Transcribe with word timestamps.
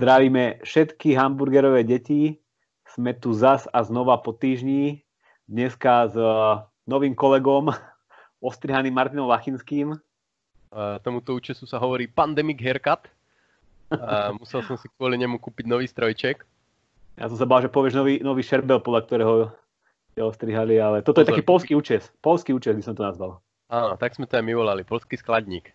Zdravíme 0.00 0.64
všetky 0.64 1.12
hamburgerové 1.12 1.84
deti. 1.84 2.40
Sme 2.88 3.12
tu 3.12 3.36
zas 3.36 3.68
a 3.68 3.84
znova 3.84 4.16
po 4.24 4.32
týždni. 4.32 5.04
Dneska 5.44 6.08
s 6.08 6.16
uh, 6.16 6.64
novým 6.88 7.12
kolegom, 7.12 7.68
ostrihaným 8.40 8.96
Martinom 8.96 9.28
Lachinským. 9.28 9.92
Uh, 9.92 10.96
tomuto 11.04 11.36
účesu 11.36 11.68
sa 11.68 11.76
hovorí 11.76 12.08
Pandemic 12.08 12.64
Haircut. 12.64 13.12
Uh, 13.92 14.32
musel 14.40 14.64
som 14.64 14.80
si 14.80 14.88
kvôli 14.96 15.20
nemu 15.20 15.36
kúpiť 15.36 15.68
nový 15.68 15.84
strojček. 15.84 16.48
Ja 17.18 17.26
som 17.26 17.38
sa 17.38 17.46
bál, 17.48 17.64
že 17.64 17.72
povieš 17.72 17.94
nový, 17.96 18.14
nový 18.22 18.42
šerbel, 18.44 18.78
podľa 18.82 19.02
ktorého 19.06 19.34
ste 20.10 20.20
ostrihali, 20.20 20.76
ale 20.76 21.00
toto 21.00 21.22
Pozor. 21.22 21.24
je 21.24 21.30
taký 21.32 21.42
polský 21.46 21.72
účes. 21.78 22.10
Polský 22.20 22.50
účes 22.52 22.74
by 22.74 22.82
som 22.82 22.94
to 22.98 23.06
nazval. 23.06 23.40
Áno, 23.70 23.94
tak 23.94 24.18
sme 24.18 24.26
to 24.26 24.34
aj 24.34 24.44
my 24.44 24.52
volali. 24.52 24.82
Polský 24.82 25.14
skladník. 25.14 25.70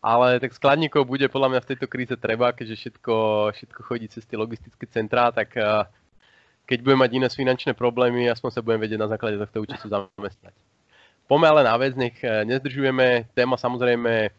Ale 0.00 0.40
tak 0.40 0.56
skladníkov 0.56 1.04
bude 1.04 1.28
podľa 1.28 1.48
mňa 1.52 1.60
v 1.60 1.68
tejto 1.74 1.86
kríze 1.90 2.16
treba, 2.16 2.56
keďže 2.56 2.76
všetko, 2.80 3.14
všetko 3.52 3.80
chodí 3.84 4.06
cez 4.08 4.24
tie 4.24 4.40
logistické 4.40 4.88
centrá, 4.88 5.28
tak 5.28 5.52
eh, 5.60 5.84
keď 6.64 6.78
budem 6.80 7.00
mať 7.04 7.10
iné 7.20 7.26
finančné 7.28 7.76
problémy, 7.76 8.24
aspoň 8.32 8.50
sa 8.54 8.64
budem 8.64 8.80
vedieť 8.80 8.96
na 8.96 9.10
základe 9.12 9.36
tohto 9.36 9.60
účasu 9.60 9.92
zamestnať. 9.92 10.56
Poďme 11.28 11.46
ale 11.52 11.62
na 11.68 11.76
vec, 11.76 11.92
nech 12.00 12.16
eh, 12.24 12.48
nezdržujeme. 12.48 13.28
Téma 13.36 13.60
samozrejme 13.60 14.32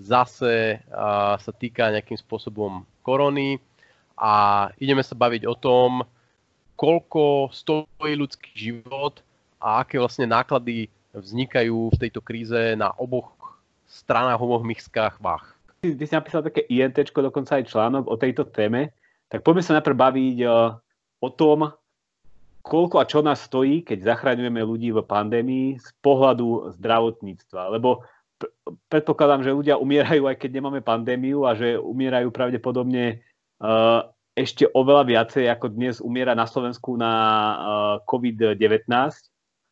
zase 0.00 0.80
eh, 0.80 1.34
sa 1.36 1.52
týka 1.52 1.92
nejakým 1.92 2.16
spôsobom 2.16 2.88
korony 3.04 3.60
a 4.22 4.32
ideme 4.78 5.02
sa 5.02 5.18
baviť 5.18 5.50
o 5.50 5.58
tom, 5.58 6.06
koľko 6.78 7.50
stojí 7.50 8.14
ľudský 8.14 8.54
život 8.54 9.18
a 9.58 9.82
aké 9.82 9.98
vlastne 9.98 10.30
náklady 10.30 10.86
vznikajú 11.10 11.90
v 11.90 12.00
tejto 12.00 12.22
kríze 12.22 12.78
na 12.78 12.94
oboch 12.94 13.34
stranách, 13.90 14.38
oboch 14.38 14.62
mixkách 14.62 15.18
váh. 15.18 15.42
Ty, 15.82 15.98
ty 15.98 16.04
si 16.06 16.14
napísal 16.14 16.46
také 16.46 16.62
INT, 16.70 16.94
dokonca 16.94 17.58
aj 17.58 17.66
článok 17.66 18.06
o 18.06 18.14
tejto 18.14 18.46
téme, 18.46 18.94
tak 19.26 19.42
poďme 19.42 19.66
sa 19.66 19.76
najprv 19.82 19.96
baviť 19.98 20.36
eh, 20.46 20.50
o 21.18 21.28
tom, 21.34 21.74
koľko 22.62 23.02
a 23.02 23.08
čo 23.10 23.26
nás 23.26 23.42
stojí, 23.42 23.82
keď 23.82 24.14
zachraňujeme 24.14 24.62
ľudí 24.62 24.94
v 24.94 25.02
pandémii 25.02 25.82
z 25.82 25.88
pohľadu 25.98 26.78
zdravotníctva. 26.78 27.74
Lebo 27.74 28.06
predpokladám, 28.86 29.42
že 29.42 29.54
ľudia 29.54 29.74
umierajú 29.82 30.30
aj 30.30 30.36
keď 30.38 30.50
nemáme 30.62 30.80
pandémiu 30.80 31.42
a 31.42 31.58
že 31.58 31.74
umierajú 31.74 32.30
pravdepodobne 32.30 33.22
ešte 34.32 34.64
oveľa 34.72 35.04
viacej, 35.06 35.44
ako 35.52 35.66
dnes 35.76 36.00
umiera 36.00 36.32
na 36.32 36.48
Slovensku 36.48 36.96
na 36.96 37.12
uh, 37.12 37.56
COVID-19. 38.08 38.88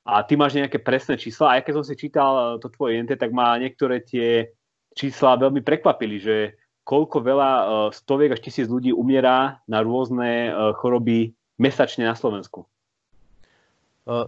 A 0.05 0.15
ty 0.25 0.33
máš 0.37 0.57
nejaké 0.57 0.81
presné 0.81 1.17
čísla. 1.17 1.57
A 1.57 1.65
keď 1.65 1.81
som 1.81 1.85
si 1.85 1.95
čítal 1.97 2.33
eh, 2.33 2.45
to 2.61 2.73
tvoje 2.73 2.97
INT, 2.97 3.13
tak 3.13 3.31
ma 3.35 3.57
niektoré 3.61 4.01
tie 4.01 4.49
čísla 4.97 5.39
veľmi 5.39 5.61
prekvapili, 5.61 6.17
že 6.19 6.37
koľko 6.83 7.23
veľa 7.23 7.51
stoviek 7.95 8.35
až 8.35 8.43
tisíc 8.43 8.67
ľudí 8.67 8.91
umiera 8.91 9.63
na 9.71 9.79
rôzne 9.79 10.51
choroby 10.83 11.31
mesačne 11.55 12.03
na 12.03 12.19
Slovensku. 12.19 12.67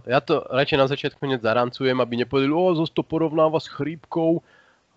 Ja 0.07 0.23
to 0.23 0.47
radšej 0.47 0.79
na 0.79 0.87
začiatku 0.87 1.19
hneď 1.19 1.43
zarancujem, 1.43 1.99
aby 1.99 2.23
nepovedali, 2.23 2.55
o, 2.55 2.71
zase 2.79 2.95
to 2.95 3.03
porovnáva 3.03 3.59
s 3.59 3.67
chrípkou. 3.67 4.39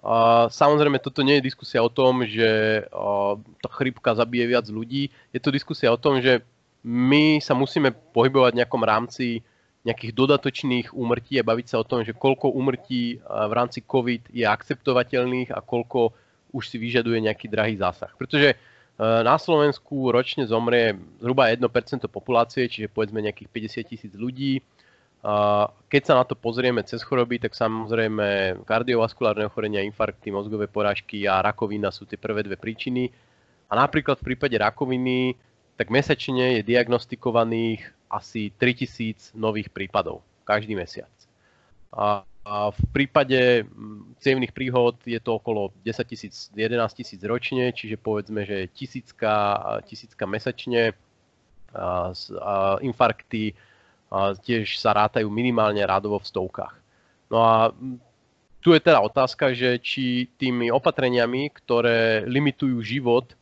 A 0.07 0.47
samozrejme, 0.55 1.03
toto 1.03 1.27
nie 1.27 1.43
je 1.43 1.51
diskusia 1.51 1.83
o 1.83 1.91
tom, 1.91 2.23
že 2.23 2.87
tá 3.59 3.69
chrípka 3.75 4.15
zabije 4.15 4.47
viac 4.47 4.71
ľudí. 4.71 5.11
Je 5.35 5.43
to 5.43 5.51
diskusia 5.51 5.91
o 5.91 5.99
tom, 5.99 6.23
že 6.23 6.47
my 6.87 7.43
sa 7.43 7.59
musíme 7.59 7.91
pohybovať 8.15 8.55
v 8.55 8.59
nejakom 8.63 8.83
rámci 8.87 9.43
nejakých 9.83 10.15
dodatočných 10.15 10.95
úmrtí 10.95 11.43
a 11.43 11.47
baviť 11.47 11.67
sa 11.75 11.83
o 11.83 11.87
tom, 11.87 12.07
že 12.07 12.15
koľko 12.15 12.55
úmrtí 12.55 13.19
v 13.19 13.53
rámci 13.55 13.83
COVID 13.83 14.31
je 14.31 14.47
akceptovateľných 14.47 15.51
a 15.51 15.59
koľko 15.59 16.15
už 16.55 16.71
si 16.71 16.79
vyžaduje 16.79 17.27
nejaký 17.27 17.51
drahý 17.51 17.75
zásah. 17.75 18.15
Pretože 18.15 18.55
na 19.03 19.35
Slovensku 19.43 20.15
ročne 20.15 20.47
zomrie 20.47 20.95
zhruba 21.19 21.51
1% 21.51 21.67
populácie, 22.07 22.71
čiže 22.71 22.95
povedzme 22.95 23.19
nejakých 23.19 23.51
50 23.83 23.91
tisíc 23.91 24.13
ľudí. 24.15 24.63
Keď 25.91 26.03
sa 26.07 26.15
na 26.15 26.23
to 26.23 26.39
pozrieme 26.39 26.87
cez 26.87 27.03
choroby, 27.03 27.43
tak 27.43 27.59
samozrejme 27.59 28.63
kardiovaskulárne 28.63 29.51
ochorenia, 29.51 29.83
infarkty, 29.83 30.31
mozgové 30.31 30.71
porážky 30.71 31.27
a 31.27 31.43
rakovina 31.43 31.91
sú 31.91 32.07
tie 32.07 32.15
prvé 32.15 32.47
dve 32.47 32.55
príčiny. 32.55 33.11
A 33.67 33.75
napríklad 33.75 34.23
v 34.23 34.35
prípade 34.35 34.55
rakoviny, 34.55 35.35
tak 35.75 35.91
mesačne 35.91 36.63
je 36.63 36.63
diagnostikovaných 36.63 37.83
asi 38.07 38.55
3000 38.55 39.35
nových 39.35 39.67
prípadov 39.75 40.23
každý 40.47 40.79
mesiac. 40.79 41.11
A, 41.91 42.23
a 42.47 42.71
v 42.71 42.81
prípade 42.95 43.67
cievných 44.23 44.55
príhod 44.55 44.95
je 45.03 45.19
to 45.19 45.43
okolo 45.43 45.75
10 45.83 46.07
tisíc, 46.07 46.55
11 46.55 46.87
tisíc 46.95 47.19
ročne, 47.27 47.75
čiže 47.75 47.99
povedzme, 47.99 48.47
že 48.47 48.71
tisícka, 48.71 49.59
tisícka 49.91 50.23
mesačne. 50.23 50.95
A, 51.75 52.15
a 52.15 52.55
infarkty 52.79 53.59
tiež 54.43 54.79
sa 54.79 54.95
rátajú 54.95 55.27
minimálne 55.27 55.83
rádovo 55.83 56.23
v 56.23 56.29
stovkách. 56.29 56.75
No 57.27 57.43
a 57.43 57.75
tu 58.63 58.75
je 58.75 58.83
teda 58.83 58.99
otázka, 59.03 59.55
že 59.55 59.79
či 59.79 60.27
tými 60.39 60.71
opatreniami, 60.71 61.51
ktoré 61.55 62.27
limitujú 62.27 62.83
život 62.83 63.35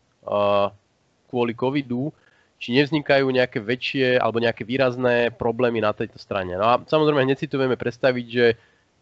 kvôli 1.29 1.53
covidu, 1.57 2.13
či 2.61 2.73
nevznikajú 2.73 3.29
nejaké 3.29 3.61
väčšie 3.61 4.17
alebo 4.17 4.41
nejaké 4.41 4.65
výrazné 4.65 5.29
problémy 5.37 5.85
na 5.85 5.93
tejto 5.93 6.17
strane. 6.17 6.57
No 6.57 6.65
a 6.65 6.75
samozrejme 6.81 7.29
hneď 7.29 7.45
si 7.45 7.51
to 7.51 7.61
vieme 7.61 7.77
predstaviť, 7.77 8.27
že 8.29 8.47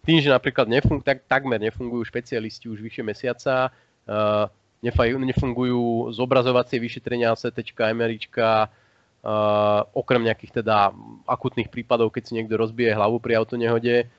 tým, 0.02 0.18
že 0.18 0.34
napríklad 0.34 0.66
nefung- 0.66 1.04
tak, 1.04 1.22
takmer 1.30 1.62
nefungujú 1.62 2.02
špecialisti 2.10 2.66
už 2.66 2.82
vyššie 2.82 3.04
mesiaca, 3.06 3.70
uh, 4.10 4.50
nefungujú 4.82 6.10
zobrazovacie 6.10 6.82
vyšetrenia 6.82 7.38
CT, 7.38 7.70
MRIčka, 7.94 8.66
uh, 9.22 9.86
okrem 9.94 10.22
nejakých 10.26 10.62
teda 10.62 10.90
akutných 11.26 11.70
prípadov, 11.70 12.10
keď 12.10 12.22
si 12.28 12.36
niekto 12.36 12.58
rozbije 12.58 12.94
hlavu 12.94 13.22
pri 13.22 13.38
autonehode, 13.38 14.10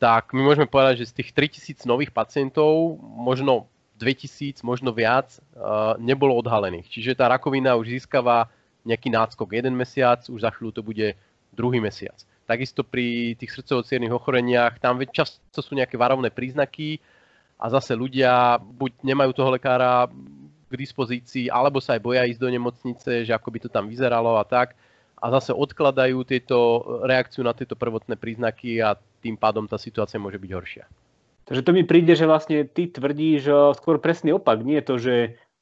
tak 0.00 0.32
my 0.32 0.40
môžeme 0.40 0.68
povedať, 0.68 1.04
že 1.04 1.12
z 1.12 1.16
tých 1.20 1.30
3000 1.60 1.84
nových 1.84 2.12
pacientov 2.12 2.96
možno 3.00 3.68
2000, 4.00 4.64
možno 4.64 4.96
viac 4.96 5.36
uh, 5.36 5.96
nebolo 6.00 6.32
odhalených. 6.40 6.88
Čiže 6.88 7.20
tá 7.20 7.28
rakovina 7.28 7.76
už 7.76 8.00
získava 8.00 8.48
nejaký 8.88 9.12
náskok 9.12 9.52
jeden 9.52 9.76
mesiac, 9.76 10.24
už 10.24 10.40
za 10.40 10.48
chvíľu 10.56 10.72
to 10.72 10.82
bude 10.84 11.12
druhý 11.52 11.84
mesiac. 11.84 12.16
Takisto 12.48 12.80
pri 12.80 13.36
tých 13.36 13.52
srdcovo 13.52 13.84
ochoreniach, 14.16 14.80
tam 14.80 14.96
často 15.12 15.60
sú 15.60 15.76
nejaké 15.76 16.00
varovné 16.00 16.32
príznaky 16.32 16.98
a 17.60 17.68
zase 17.68 17.92
ľudia 17.92 18.56
buď 18.56 19.04
nemajú 19.04 19.30
toho 19.36 19.52
lekára 19.52 20.08
k 20.70 20.74
dispozícii, 20.78 21.50
alebo 21.50 21.82
sa 21.82 21.98
aj 21.98 22.02
boja 22.06 22.22
ísť 22.24 22.40
do 22.40 22.48
nemocnice, 22.48 23.26
že 23.26 23.32
ako 23.34 23.48
by 23.50 23.58
to 23.66 23.68
tam 23.68 23.90
vyzeralo 23.90 24.38
a 24.38 24.46
tak. 24.46 24.78
A 25.20 25.28
zase 25.34 25.52
odkladajú 25.52 26.24
tieto 26.24 26.80
reakciu 27.04 27.44
na 27.44 27.52
tieto 27.52 27.76
prvotné 27.76 28.16
príznaky 28.16 28.80
a 28.80 28.96
tým 29.20 29.36
pádom 29.36 29.68
tá 29.68 29.76
situácia 29.76 30.16
môže 30.16 30.40
byť 30.40 30.50
horšia. 30.54 30.84
Takže 31.44 31.66
to 31.66 31.74
mi 31.74 31.82
príde, 31.84 32.14
že 32.16 32.30
vlastne 32.30 32.64
ty 32.64 32.88
tvrdíš 32.88 33.74
skôr 33.76 34.00
presný 34.00 34.32
opak. 34.32 34.62
Nie 34.64 34.80
je 34.80 34.86
to, 34.86 34.94
že 34.96 35.14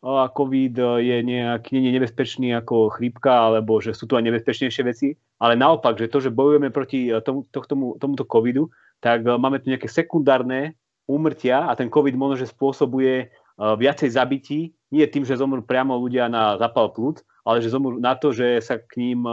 a 0.03 0.31
COVID 0.31 0.79
e, 0.79 0.85
je 1.03 1.17
nejak, 1.27 1.75
nie 1.75 1.91
je 1.91 1.97
nebezpečný 1.99 2.55
ako 2.55 2.95
chrípka, 2.95 3.51
alebo 3.51 3.83
že 3.83 3.91
sú 3.91 4.07
tu 4.07 4.15
aj 4.15 4.23
nebezpečnejšie 4.31 4.83
veci, 4.87 5.19
ale 5.43 5.59
naopak, 5.59 5.99
že 5.99 6.07
to, 6.07 6.23
že 6.23 6.31
bojujeme 6.31 6.71
proti 6.71 7.11
e, 7.11 7.19
tomu, 7.19 7.43
tomu, 7.51 7.99
tomuto 7.99 8.23
covidu, 8.23 8.71
tak 9.03 9.27
e, 9.27 9.35
máme 9.35 9.59
tu 9.59 9.75
nejaké 9.75 9.91
sekundárne 9.91 10.79
úmrtia 11.11 11.67
a 11.67 11.75
ten 11.75 11.91
COVID 11.91 12.15
možno, 12.15 12.37
že 12.39 12.53
spôsobuje 12.53 13.33
viacej 13.59 14.15
zabití, 14.15 14.71
nie 14.89 15.05
tým, 15.05 15.25
že 15.25 15.37
zomrú 15.37 15.61
priamo 15.61 15.97
ľudia 16.01 16.33
na 16.33 16.57
zapal 16.57 16.93
plúc, 16.93 17.21
ale 17.45 17.61
že 17.61 17.73
zomrú 17.73 18.01
na 18.01 18.17
to, 18.17 18.33
že 18.33 18.61
sa 18.61 18.77
k 18.81 19.01
ním 19.01 19.25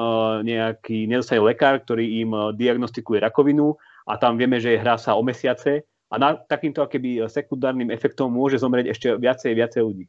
nejaký 0.44 1.08
nedostane 1.08 1.44
lekár, 1.44 1.84
ktorý 1.84 2.24
im 2.24 2.32
diagnostikuje 2.56 3.20
rakovinu 3.24 3.76
a 4.08 4.16
tam 4.16 4.36
vieme, 4.40 4.60
že 4.60 4.80
hrá 4.80 4.96
sa 5.00 5.16
o 5.16 5.24
mesiace 5.24 5.84
a 6.12 6.16
na 6.16 6.36
takýmto 6.36 6.80
akéby 6.80 7.28
sekundárnym 7.28 7.92
efektom 7.92 8.32
môže 8.32 8.60
zomrieť 8.62 8.96
ešte 8.96 9.08
viacej 9.20 9.52
viacej 9.52 9.82
ľudí. 9.84 10.06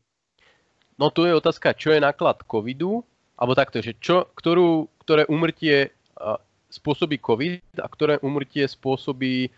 No 0.96 1.10
tu 1.10 1.26
je 1.26 1.34
otázka, 1.34 1.74
čo 1.74 1.92
je 1.92 2.00
náklad 2.00 2.46
covidu, 2.46 3.02
alebo 3.36 3.58
takto, 3.58 3.82
že 3.82 3.98
čo, 3.98 4.30
ktorú, 4.32 4.86
ktoré 5.02 5.26
umrtie 5.26 5.92
spôsobí 6.72 7.18
covid 7.20 7.82
a 7.82 7.86
ktoré 7.90 8.22
umrtie 8.22 8.64
spôsobí 8.64 9.50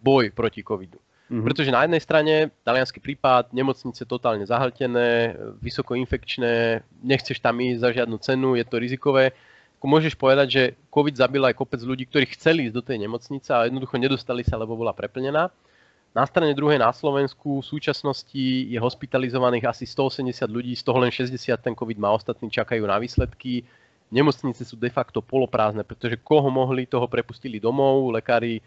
boj 0.00 0.32
proti 0.32 0.64
covidu. 0.64 0.98
Mm-hmm. 1.24 1.44
Pretože 1.48 1.72
na 1.72 1.88
jednej 1.88 2.02
strane 2.04 2.34
talianský 2.68 3.00
prípad, 3.00 3.48
nemocnice 3.56 4.04
totálne 4.04 4.44
zahltené, 4.44 5.32
vysoko 5.56 5.96
infekčné, 5.96 6.84
nechceš 7.00 7.40
tam 7.40 7.56
ísť 7.64 7.80
za 7.80 7.90
žiadnu 7.96 8.16
cenu, 8.20 8.48
je 8.60 8.64
to 8.68 8.76
rizikové. 8.76 9.32
Ako 9.80 9.86
môžeš 9.88 10.14
povedať, 10.20 10.46
že 10.48 10.62
COVID 10.92 11.16
zabil 11.16 11.40
aj 11.44 11.56
kopec 11.56 11.80
ľudí, 11.80 12.04
ktorí 12.04 12.28
chceli 12.36 12.68
ísť 12.68 12.76
do 12.76 12.84
tej 12.84 13.08
nemocnice 13.08 13.48
a 13.56 13.64
jednoducho 13.64 13.96
nedostali 13.96 14.44
sa, 14.44 14.60
lebo 14.60 14.76
bola 14.76 14.92
preplnená. 14.92 15.48
Na 16.14 16.24
strane 16.28 16.54
druhej 16.54 16.78
na 16.78 16.94
Slovensku 16.94 17.58
v 17.58 17.66
súčasnosti 17.66 18.44
je 18.70 18.78
hospitalizovaných 18.78 19.66
asi 19.66 19.84
180 19.88 20.46
ľudí, 20.46 20.72
z 20.76 20.84
toho 20.86 21.02
len 21.02 21.10
60 21.10 21.36
ten 21.58 21.74
COVID 21.74 21.98
má, 21.98 22.14
ostatní 22.14 22.52
čakajú 22.52 22.86
na 22.86 23.00
výsledky. 23.02 23.66
nemocnice 24.14 24.62
sú 24.62 24.78
de 24.78 24.92
facto 24.92 25.18
poloprázdne, 25.18 25.82
pretože 25.82 26.20
koho 26.22 26.46
mohli, 26.52 26.86
toho 26.86 27.10
prepustili 27.10 27.58
domov, 27.58 28.14
lekári, 28.14 28.62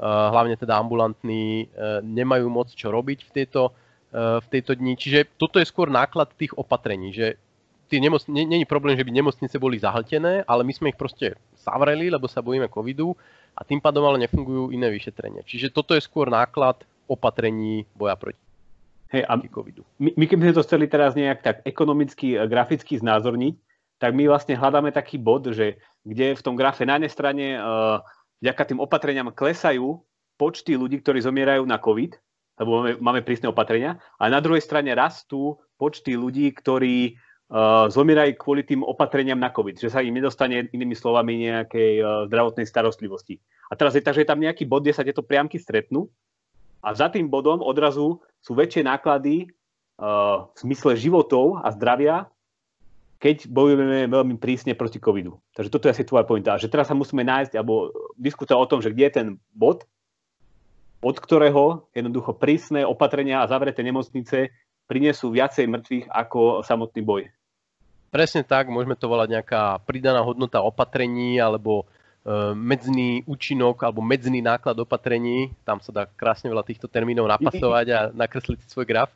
hlavne 0.00 0.56
teda 0.56 0.78
ambulantní, 0.78 1.68
nemajú 2.02 2.46
moc 2.48 2.72
čo 2.72 2.90
robiť 2.90 3.28
v 3.28 3.30
tejto, 3.30 3.70
v 4.14 4.46
tejto 4.50 4.76
dni. 4.76 4.98
Čiže 4.98 5.36
toto 5.38 5.62
je 5.62 5.66
skôr 5.68 5.88
náklad 5.88 6.32
tých 6.34 6.56
opatrení, 6.56 7.14
že 7.14 7.38
není 8.28 8.64
problém, 8.64 8.96
že 8.96 9.04
by 9.04 9.12
nemocnice 9.12 9.56
boli 9.60 9.76
zahltené, 9.76 10.48
ale 10.48 10.64
my 10.64 10.72
sme 10.72 10.90
ich 10.90 10.98
proste 10.98 11.36
zavreli, 11.60 12.08
lebo 12.08 12.24
sa 12.24 12.40
bojíme 12.40 12.72
covidu 12.72 13.12
a 13.52 13.60
tým 13.68 13.84
pádom 13.84 14.04
ale 14.08 14.24
nefungujú 14.24 14.72
iné 14.72 14.88
vyšetrenia. 14.88 15.44
Čiže 15.44 15.68
toto 15.68 15.92
je 15.92 16.00
skôr 16.00 16.32
náklad 16.32 16.80
opatrení 17.04 17.84
boja 17.92 18.16
proti 18.16 18.40
Hej, 19.12 19.28
a 19.28 19.36
covidu. 19.36 19.84
My, 20.00 20.08
my 20.16 20.24
keby 20.24 20.40
sme 20.48 20.56
to 20.56 20.64
chceli 20.64 20.88
teraz 20.88 21.12
nejak 21.12 21.44
tak 21.44 21.56
ekonomicky, 21.68 22.32
eh, 22.32 22.48
graficky 22.48 22.96
znázorniť, 22.96 23.54
tak 24.00 24.16
my 24.16 24.24
vlastne 24.24 24.56
hľadáme 24.56 24.88
taký 24.88 25.20
bod, 25.20 25.52
že 25.52 25.76
kde 26.02 26.34
v 26.34 26.42
tom 26.42 26.56
grafe 26.58 26.82
na 26.82 26.98
jednej 26.98 27.12
strane 27.12 27.46
uh, 27.54 28.02
vďaka 28.42 28.62
tým 28.74 28.82
opatreniam 28.82 29.30
klesajú 29.30 30.02
počty 30.36 30.74
ľudí, 30.74 30.98
ktorí 30.98 31.22
zomierajú 31.22 31.62
na 31.62 31.78
COVID, 31.78 32.18
lebo 32.58 32.70
máme, 32.82 32.92
máme 32.98 33.20
prísne 33.22 33.48
opatrenia, 33.48 34.02
a 34.18 34.26
na 34.26 34.42
druhej 34.42 34.60
strane 34.60 34.90
rastú 34.92 35.62
počty 35.78 36.18
ľudí, 36.18 36.50
ktorí 36.50 37.14
uh, 37.14 37.86
zomierajú 37.88 38.34
kvôli 38.36 38.66
tým 38.66 38.82
opatreniam 38.82 39.38
na 39.38 39.54
COVID, 39.54 39.78
že 39.78 39.88
sa 39.88 40.02
im 40.02 40.12
nedostane 40.12 40.66
inými 40.74 40.98
slovami 40.98 41.48
nejakej 41.48 41.92
uh, 42.02 42.06
zdravotnej 42.26 42.66
starostlivosti. 42.66 43.38
A 43.70 43.78
teraz 43.78 43.94
je 43.94 44.02
tak, 44.04 44.18
že 44.18 44.26
je 44.26 44.30
tam 44.34 44.42
nejaký 44.42 44.66
bod, 44.66 44.84
kde 44.84 44.92
sa 44.92 45.06
tieto 45.06 45.24
priamky 45.24 45.56
stretnú 45.56 46.10
a 46.82 46.92
za 46.92 47.08
tým 47.08 47.30
bodom 47.30 47.62
odrazu 47.62 48.18
sú 48.42 48.52
väčšie 48.58 48.82
náklady 48.84 49.46
uh, 50.02 50.50
v 50.50 50.56
zmysle 50.66 50.98
životov 50.98 51.62
a 51.62 51.70
zdravia, 51.70 52.26
keď 53.22 53.46
bojujeme 53.46 54.10
veľmi 54.10 54.34
prísne 54.42 54.74
proti 54.74 54.98
covidu. 54.98 55.38
Takže 55.54 55.70
toto 55.70 55.86
je 55.86 55.94
asi 55.94 56.02
tvoja 56.02 56.26
pointa. 56.26 56.58
Že 56.58 56.74
teraz 56.74 56.90
sa 56.90 56.98
musíme 56.98 57.22
nájsť 57.22 57.54
alebo 57.54 57.94
diskutovať 58.18 58.58
o 58.58 58.66
tom, 58.66 58.82
že 58.82 58.90
kde 58.90 59.04
je 59.06 59.14
ten 59.14 59.28
bod, 59.54 59.86
od 60.98 61.16
ktorého 61.22 61.86
jednoducho 61.94 62.34
prísne 62.34 62.82
opatrenia 62.82 63.46
a 63.46 63.50
zavreté 63.50 63.86
nemocnice 63.86 64.50
prinesú 64.90 65.30
viacej 65.30 65.70
mŕtvych 65.70 66.06
ako 66.10 66.66
samotný 66.66 67.00
boj. 67.06 67.22
Presne 68.10 68.42
tak, 68.42 68.66
môžeme 68.68 68.98
to 68.98 69.06
volať 69.06 69.38
nejaká 69.38 69.62
pridaná 69.86 70.26
hodnota 70.26 70.58
opatrení 70.58 71.38
alebo 71.38 71.86
E, 72.22 72.54
medzný 72.54 73.26
účinok 73.26 73.82
alebo 73.82 73.98
medzný 73.98 74.38
náklad 74.38 74.78
opatrení. 74.78 75.50
Tam 75.66 75.82
sa 75.82 75.90
dá 75.90 76.02
krásne 76.06 76.54
veľa 76.54 76.62
týchto 76.62 76.86
termínov 76.86 77.26
napasovať 77.26 77.86
a 77.90 78.00
nakresliť 78.14 78.62
svoj 78.70 78.86
graf. 78.86 79.10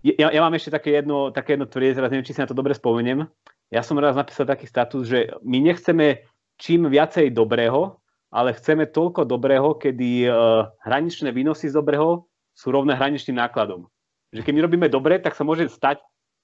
Ja, 0.00 0.32
ja 0.32 0.40
mám 0.40 0.56
ešte 0.56 0.72
také 0.72 0.96
jedno, 0.96 1.28
také 1.28 1.54
jedno 1.54 1.68
tvrdie, 1.68 1.92
teraz 1.92 2.08
neviem, 2.08 2.24
či 2.24 2.32
si 2.32 2.40
na 2.40 2.48
to 2.48 2.56
dobre 2.56 2.72
spomeniem. 2.72 3.28
Ja 3.68 3.84
som 3.84 4.00
raz 4.00 4.16
napísal 4.16 4.48
taký 4.48 4.64
status, 4.64 5.04
že 5.06 5.28
my 5.44 5.60
nechceme 5.60 6.24
čím 6.56 6.88
viacej 6.88 7.30
dobrého, 7.36 8.00
ale 8.32 8.56
chceme 8.56 8.88
toľko 8.88 9.28
dobrého, 9.28 9.76
kedy 9.76 10.26
uh, 10.26 10.72
hraničné 10.86 11.30
výnosy 11.34 11.68
z 11.68 11.76
dobrého 11.76 12.24
sú 12.56 12.72
rovné 12.72 12.96
hraničným 12.96 13.36
nákladom. 13.36 13.86
Že 14.32 14.44
keď 14.46 14.52
my 14.56 14.60
robíme 14.64 14.86
dobre, 14.88 15.20
tak 15.20 15.36
sa 15.36 15.44
môže 15.44 15.68
stať 15.68 16.00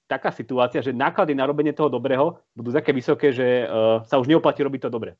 taká 0.07 0.31
situácia, 0.31 0.79
že 0.79 0.95
náklady 0.95 1.35
na 1.35 1.47
robenie 1.49 1.73
toho 1.73 1.91
dobrého 1.91 2.39
budú 2.55 2.71
také 2.71 2.93
vysoké, 2.93 3.33
že 3.33 3.65
uh, 3.65 4.05
sa 4.05 4.21
už 4.21 4.29
neoplatí 4.29 4.61
robiť 4.61 4.87
to 4.87 4.89
dobre 4.93 5.17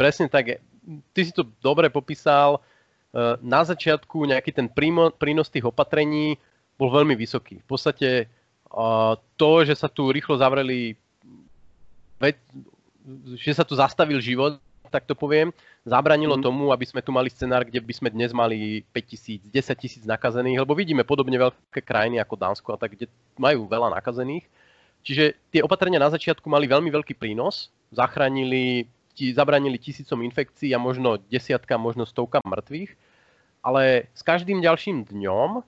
presne 0.00 0.32
tak. 0.32 0.64
Ty 1.12 1.20
si 1.20 1.32
to 1.36 1.44
dobre 1.60 1.92
popísal. 1.92 2.56
E, 2.56 2.60
na 3.44 3.60
začiatku 3.60 4.24
nejaký 4.24 4.56
ten 4.56 4.72
prínos 5.20 5.52
tých 5.52 5.68
opatrení 5.68 6.40
bol 6.80 6.88
veľmi 6.88 7.12
vysoký. 7.12 7.60
V 7.60 7.68
podstate 7.68 8.32
to, 9.36 9.50
že 9.68 9.76
sa 9.76 9.92
tu 9.92 10.08
rýchlo 10.08 10.40
zavreli, 10.40 10.96
že 13.36 13.52
sa 13.52 13.68
tu 13.68 13.76
zastavil 13.76 14.16
život, 14.24 14.56
tak 14.88 15.04
to 15.04 15.14
poviem, 15.14 15.54
zabranilo 15.86 16.34
mm. 16.34 16.42
tomu, 16.42 16.64
aby 16.74 16.82
sme 16.82 17.04
tu 17.04 17.14
mali 17.14 17.30
scenár, 17.30 17.62
kde 17.62 17.78
by 17.78 17.92
sme 17.94 18.08
dnes 18.10 18.34
mali 18.34 18.82
5 18.90 19.10
tisíc, 19.12 19.40
10 19.46 19.76
tisíc 19.78 20.02
nakazených, 20.02 20.66
lebo 20.66 20.74
vidíme 20.74 21.06
podobne 21.06 21.38
veľké 21.38 21.84
krajiny 21.84 22.18
ako 22.18 22.34
Dánsko 22.34 22.68
a 22.74 22.80
tak, 22.80 22.98
kde 22.98 23.06
majú 23.38 23.70
veľa 23.70 23.94
nakazených. 23.94 24.50
Čiže 25.06 25.38
tie 25.54 25.62
opatrenia 25.62 26.02
na 26.02 26.10
začiatku 26.10 26.44
mali 26.50 26.66
veľmi 26.66 26.90
veľký 26.90 27.14
prínos, 27.16 27.70
zachránili 27.94 28.90
ti 29.14 29.30
zabranili 29.30 29.78
tisícom 29.78 30.20
infekcií 30.26 30.74
a 30.74 30.82
možno 30.82 31.22
desiatka, 31.30 31.78
možno 31.78 32.04
stovka 32.04 32.42
mŕtvych, 32.42 32.90
ale 33.62 34.10
s 34.10 34.22
každým 34.26 34.58
ďalším 34.58 35.06
dňom 35.06 35.62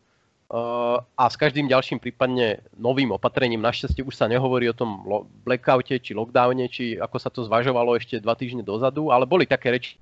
a 1.17 1.25
s 1.33 1.37
každým 1.41 1.65
ďalším 1.65 1.97
prípadne 1.97 2.61
novým 2.77 3.17
opatrením, 3.17 3.65
našťastie 3.65 4.05
už 4.05 4.13
sa 4.13 4.29
nehovorí 4.29 4.69
o 4.69 4.77
tom 4.77 5.01
blackoute 5.49 5.97
či 5.97 6.13
lockdowne, 6.13 6.69
či 6.69 7.01
ako 7.01 7.17
sa 7.17 7.33
to 7.33 7.41
zvažovalo 7.49 7.97
ešte 7.97 8.21
dva 8.21 8.37
týždne 8.37 8.61
dozadu, 8.61 9.09
ale 9.09 9.25
boli 9.25 9.49
také 9.49 9.73
reči, 9.73 9.97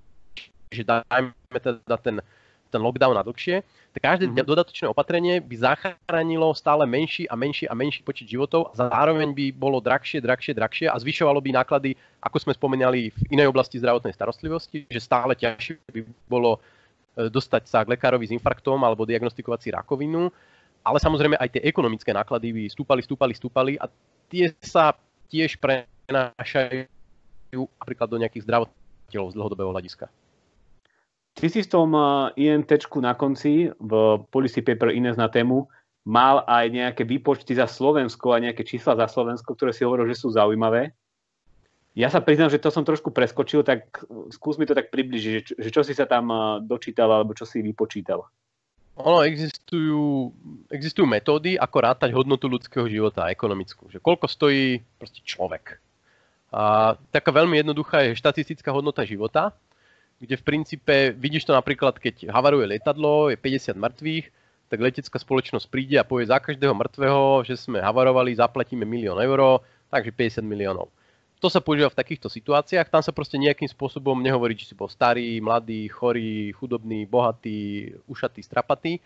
že 0.75 0.82
dajme 0.82 1.31
teda 1.55 1.97
ten 2.02 2.19
ten 2.70 2.81
lockdown 2.81 3.19
na 3.19 3.26
dlhšie, 3.26 3.67
tak 3.91 4.00
každé 4.00 4.31
mm-hmm. 4.31 4.47
dodatočné 4.47 4.87
opatrenie 4.87 5.43
by 5.43 5.55
zachránilo 5.58 6.55
stále 6.55 6.87
menší 6.87 7.26
a 7.26 7.35
menší 7.35 7.67
a 7.67 7.75
menší 7.75 8.06
počet 8.06 8.31
životov 8.31 8.70
a 8.70 8.87
zároveň 8.87 9.35
by 9.35 9.50
bolo 9.50 9.82
drahšie, 9.82 10.23
drahšie, 10.23 10.55
drahšie 10.55 10.87
a 10.87 10.94
zvyšovalo 10.94 11.43
by 11.43 11.50
náklady, 11.50 11.99
ako 12.23 12.38
sme 12.38 12.55
spomínali 12.55 13.11
v 13.11 13.20
inej 13.35 13.50
oblasti 13.50 13.82
zdravotnej 13.82 14.14
starostlivosti, 14.14 14.87
že 14.87 15.03
stále 15.03 15.35
ťažšie 15.35 15.82
by 15.91 16.00
bolo 16.31 16.62
dostať 17.16 17.62
sa 17.66 17.82
k 17.82 17.92
lekárovi 17.96 18.30
s 18.30 18.34
infarktom 18.34 18.80
alebo 18.82 19.08
diagnostikovať 19.08 19.58
si 19.60 19.68
rakovinu, 19.74 20.30
ale 20.80 20.98
samozrejme 21.00 21.36
aj 21.36 21.58
tie 21.58 21.62
ekonomické 21.66 22.14
náklady 22.14 22.54
by 22.54 22.62
stúpali, 22.72 23.00
stúpali, 23.04 23.32
stúpali 23.36 23.72
a 23.76 23.90
tie 24.30 24.54
sa 24.62 24.96
tiež 25.28 25.60
prenášajú 25.60 26.86
napríklad 27.82 28.08
do 28.08 28.20
nejakých 28.22 28.46
zdravotníkov 28.46 29.26
z 29.30 29.36
dlhodobého 29.36 29.70
hľadiska. 29.74 30.06
Ty 31.34 31.46
si 31.46 31.62
v 31.62 31.70
tom 31.70 31.94
INT 32.34 32.70
na 32.98 33.12
konci 33.14 33.70
v 33.70 33.92
policy 34.34 34.60
paper 34.66 34.90
Ines 34.90 35.14
na 35.14 35.30
tému 35.30 35.70
mal 36.02 36.42
aj 36.48 36.66
nejaké 36.72 37.02
výpočty 37.06 37.54
za 37.54 37.70
Slovensko 37.70 38.34
a 38.34 38.42
nejaké 38.42 38.64
čísla 38.66 38.98
za 38.98 39.06
Slovensko, 39.06 39.54
ktoré 39.54 39.70
si 39.70 39.86
hovoril, 39.86 40.10
že 40.10 40.18
sú 40.18 40.32
zaujímavé. 40.32 40.90
Ja 41.98 42.06
sa 42.06 42.22
priznám, 42.22 42.54
že 42.54 42.62
to 42.62 42.70
som 42.70 42.87
trošku 42.87 43.10
preskočil, 43.10 43.66
tak 43.66 44.06
skús 44.31 44.54
mi 44.56 44.66
to 44.66 44.78
tak 44.78 44.94
približiť, 44.94 45.32
že, 45.42 45.42
že 45.58 45.69
čo 45.75 45.82
si 45.82 45.90
sa 45.90 46.06
tam 46.06 46.31
dočítal 46.62 47.10
alebo 47.10 47.34
čo 47.34 47.42
si 47.42 47.58
vypočítal. 47.60 48.22
Ono, 49.00 49.25
existujú, 49.25 50.31
existujú 50.69 51.08
metódy, 51.08 51.56
ako 51.56 51.76
rátať 51.81 52.10
hodnotu 52.12 52.46
ľudského 52.46 52.84
života 52.87 53.32
ekonomickú. 53.32 53.88
Že 53.88 53.98
koľko 53.98 54.26
stojí 54.28 54.84
proste 55.00 55.25
človek. 55.25 55.81
A 56.50 56.94
taká 57.14 57.31
veľmi 57.31 57.62
jednoduchá 57.62 58.04
je 58.06 58.19
štatistická 58.19 58.74
hodnota 58.74 59.06
života, 59.06 59.55
kde 60.20 60.36
v 60.36 60.46
princípe 60.46 60.94
vidíš 61.17 61.48
to 61.48 61.56
napríklad, 61.56 61.96
keď 61.96 62.29
havaruje 62.29 62.69
lietadlo, 62.69 63.32
je 63.32 63.41
50 63.41 63.79
mŕtvych, 63.79 64.26
tak 64.69 64.79
letecká 64.79 65.17
spoločnosť 65.17 65.67
príde 65.67 65.96
a 65.96 66.06
povie 66.06 66.29
za 66.29 66.38
každého 66.38 66.76
mŕtvého, 66.76 67.43
že 67.48 67.56
sme 67.56 67.81
havarovali, 67.81 68.36
zaplatíme 68.36 68.84
milión 68.84 69.17
eur, 69.19 69.65
takže 69.88 70.12
50 70.12 70.44
miliónov. 70.44 70.93
To 71.41 71.49
sa 71.49 71.65
používa 71.65 71.89
v 71.89 71.97
takýchto 71.97 72.29
situáciách, 72.29 72.93
tam 72.93 73.01
sa 73.01 73.17
proste 73.17 73.41
nejakým 73.41 73.65
spôsobom 73.65 74.20
nehovorí, 74.20 74.53
či 74.53 74.69
si 74.69 74.77
bol 74.77 74.93
starý, 74.93 75.41
mladý, 75.41 75.89
chorý, 75.89 76.53
chudobný, 76.53 77.09
bohatý, 77.09 77.97
ušatý, 78.05 78.44
strapatý. 78.44 79.01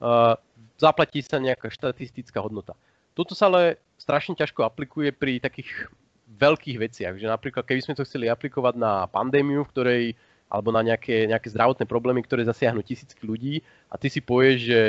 Uh, 0.00 0.32
zaplatí 0.80 1.20
sa 1.20 1.36
nejaká 1.36 1.68
štatistická 1.68 2.40
hodnota. 2.40 2.72
Toto 3.12 3.36
sa 3.36 3.52
ale 3.52 3.76
strašne 4.00 4.32
ťažko 4.38 4.64
aplikuje 4.64 5.12
pri 5.12 5.42
takých 5.42 5.92
veľkých 6.38 6.76
veciach, 6.78 7.14
že 7.18 7.26
napríklad 7.26 7.66
keby 7.66 7.80
sme 7.82 7.96
to 7.98 8.06
chceli 8.06 8.30
aplikovať 8.30 8.78
na 8.78 9.04
pandémiu, 9.10 9.66
v 9.66 9.72
ktorej 9.74 10.02
alebo 10.48 10.72
na 10.72 10.80
nejaké, 10.80 11.28
nejaké 11.28 11.52
zdravotné 11.52 11.84
problémy, 11.84 12.24
ktoré 12.24 12.40
zasiahnu 12.48 12.80
tisícky 12.80 13.20
ľudí 13.20 13.60
a 13.92 14.00
ty 14.00 14.08
si 14.08 14.24
povieš, 14.24 14.56
že 14.64 14.80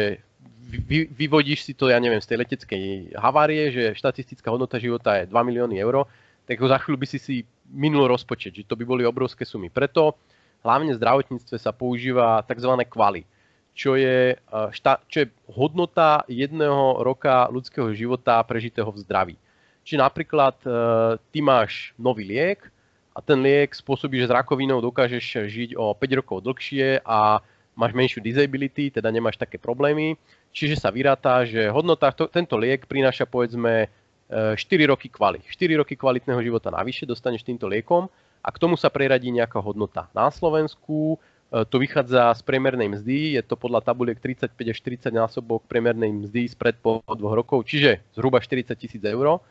vy, 0.72 1.12
vyvodíš 1.12 1.68
si 1.68 1.74
to, 1.76 1.92
ja 1.92 2.00
neviem, 2.00 2.24
z 2.24 2.32
tej 2.32 2.38
leteckej 2.46 2.84
havárie, 3.18 3.74
že 3.74 3.98
štatistická 3.98 4.48
hodnota 4.54 4.80
života 4.80 5.20
je 5.20 5.28
2 5.28 5.36
milióny 5.36 5.76
eur, 5.84 6.08
tak 6.50 6.58
ho 6.58 6.66
za 6.66 6.82
chvíľu 6.82 6.98
by 6.98 7.08
si 7.08 7.20
si 7.22 7.36
minul 7.70 8.10
rozpočet, 8.10 8.58
že 8.58 8.66
to 8.66 8.74
by 8.74 8.82
boli 8.82 9.06
obrovské 9.06 9.46
sumy. 9.46 9.70
Preto 9.70 10.18
hlavne 10.66 10.98
v 10.98 11.00
zdravotníctve 11.00 11.62
sa 11.62 11.70
používa 11.70 12.42
tzv. 12.50 12.74
kvali, 12.90 13.22
čo 13.78 13.94
je, 13.94 14.34
e, 14.34 14.36
šta, 14.74 14.98
čo 15.06 15.24
je 15.24 15.32
hodnota 15.46 16.26
jedného 16.26 17.06
roka 17.06 17.46
ľudského 17.54 17.94
života 17.94 18.42
prežitého 18.42 18.90
v 18.90 19.02
zdraví. 19.06 19.36
Čiže 19.86 20.02
napríklad 20.02 20.58
e, 20.66 20.70
ty 21.30 21.46
máš 21.46 21.94
nový 22.02 22.26
liek, 22.26 22.66
a 23.14 23.20
ten 23.20 23.44
liek 23.44 23.76
spôsobí, 23.76 24.16
že 24.16 24.32
s 24.32 24.38
rakovinou 24.38 24.80
dokážeš 24.80 25.52
žiť 25.52 25.70
o 25.76 25.92
5 25.92 26.20
rokov 26.24 26.40
dlhšie 26.40 27.04
a 27.04 27.44
máš 27.76 27.92
menšiu 27.92 28.24
disability, 28.24 28.88
teda 28.96 29.12
nemáš 29.12 29.36
také 29.36 29.60
problémy. 29.60 30.16
Čiže 30.56 30.80
sa 30.80 30.88
vyráta, 30.88 31.44
že 31.44 31.68
hodnota, 31.68 32.16
to, 32.16 32.32
tento 32.32 32.56
liek 32.56 32.88
prináša 32.88 33.28
povedzme 33.28 33.92
4 34.30 34.56
e, 34.56 34.86
roky 34.88 35.10
kvalit. 35.10 35.44
4 35.46 35.82
roky 35.82 35.98
kvalitného 35.98 36.40
života 36.46 36.70
navyše 36.70 37.10
dostaneš 37.10 37.42
týmto 37.42 37.66
liekom 37.66 38.06
a 38.40 38.50
k 38.54 38.62
tomu 38.62 38.78
sa 38.78 38.94
preradí 38.94 39.34
nejaká 39.34 39.58
hodnota. 39.58 40.08
Na 40.14 40.30
Slovensku 40.30 41.18
e, 41.50 41.66
to 41.66 41.82
vychádza 41.82 42.32
z 42.38 42.42
priemernej 42.46 42.94
mzdy, 42.94 43.36
je 43.36 43.42
to 43.42 43.58
podľa 43.58 43.82
tabuliek 43.82 44.22
35 44.22 44.54
až 44.54 44.78
40 45.10 45.10
násobok 45.10 45.66
priemernej 45.66 46.14
mzdy 46.14 46.46
spred 46.54 46.78
po 46.78 47.02
dvoch 47.06 47.36
rokov, 47.36 47.66
čiže 47.66 48.06
zhruba 48.14 48.38
40 48.38 48.78
tisíc 48.78 49.02
eur. 49.02 49.42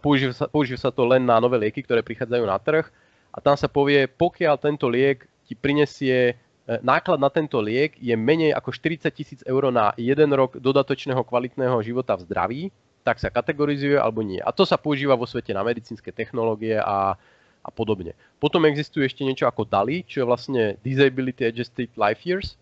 používa 0.00 0.32
sa, 0.36 0.48
sa 0.88 0.90
to 0.92 1.02
len 1.04 1.24
na 1.24 1.40
nové 1.40 1.56
lieky, 1.56 1.84
ktoré 1.84 2.00
prichádzajú 2.00 2.44
na 2.44 2.56
trh 2.60 2.88
a 3.32 3.38
tam 3.40 3.56
sa 3.56 3.68
povie, 3.68 4.08
pokiaľ 4.08 4.56
tento 4.60 4.88
liek 4.88 5.28
ti 5.44 5.52
prinesie 5.56 6.36
E, 6.66 6.82
náklad 6.82 7.22
na 7.22 7.30
tento 7.30 7.62
liek 7.62 7.94
je 8.02 8.10
menej 8.18 8.50
ako 8.50 8.74
40 8.74 9.06
tisíc 9.14 9.40
eur 9.46 9.70
na 9.70 9.94
jeden 9.94 10.34
rok 10.34 10.58
dodatočného 10.58 11.22
kvalitného 11.22 11.78
života 11.86 12.18
v 12.18 12.24
zdraví, 12.26 12.62
tak 13.06 13.22
sa 13.22 13.30
kategorizuje 13.30 13.94
alebo 13.94 14.26
nie. 14.26 14.42
A 14.42 14.50
to 14.50 14.66
sa 14.66 14.74
používa 14.74 15.14
vo 15.14 15.30
svete 15.30 15.54
na 15.54 15.62
medicínske 15.62 16.10
technológie 16.10 16.74
a, 16.74 17.14
a 17.62 17.70
podobne. 17.70 18.18
Potom 18.42 18.66
existuje 18.66 19.06
ešte 19.06 19.22
niečo 19.22 19.46
ako 19.46 19.62
DALI, 19.62 20.02
čo 20.02 20.26
je 20.26 20.26
vlastne 20.26 20.62
Disability 20.82 21.46
Adjusted 21.46 21.94
Life 21.94 22.26
Years, 22.26 22.58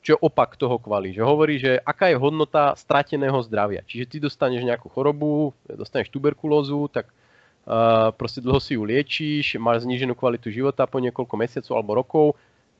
čo 0.00 0.14
je 0.14 0.22
opak 0.22 0.54
toho 0.54 0.78
kvali, 0.78 1.10
že 1.10 1.26
hovorí, 1.26 1.58
že 1.58 1.82
aká 1.82 2.08
je 2.08 2.22
hodnota 2.22 2.72
strateného 2.78 3.36
zdravia. 3.44 3.82
Čiže 3.84 4.06
ty 4.06 4.16
dostaneš 4.22 4.62
nejakú 4.62 4.86
chorobu, 4.88 5.50
dostaneš 5.66 6.08
tuberkulózu, 6.08 6.86
tak 6.88 7.10
uh, 7.10 8.14
proste 8.14 8.40
dlho 8.40 8.62
si 8.62 8.78
ju 8.78 8.82
liečíš, 8.86 9.60
máš 9.60 9.84
zníženú 9.84 10.14
kvalitu 10.16 10.48
života 10.48 10.86
po 10.86 11.02
niekoľko 11.02 11.34
mesiacov 11.36 11.74
alebo 11.76 11.92
rokov, 11.98 12.26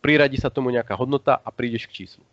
priradí 0.01 0.41
sa 0.41 0.49
tomu 0.49 0.73
nejaká 0.73 0.97
hodnota 0.97 1.37
a 1.43 1.49
prídeš 1.53 1.85
k 1.91 2.07
číslu. 2.07 2.25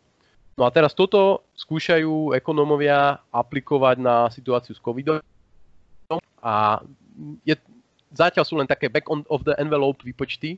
No 0.57 0.65
a 0.65 0.73
teraz 0.73 0.97
toto 0.97 1.45
skúšajú 1.53 2.33
ekonómovia 2.33 3.21
aplikovať 3.29 4.01
na 4.01 4.25
situáciu 4.33 4.73
s 4.73 4.81
covidom 4.81 5.21
a 6.41 6.81
je, 7.45 7.53
zatiaľ 8.09 8.43
sú 8.43 8.57
len 8.57 8.65
také 8.65 8.89
back 8.89 9.05
on, 9.05 9.21
of 9.29 9.45
the 9.45 9.53
envelope 9.61 10.01
výpočty, 10.01 10.57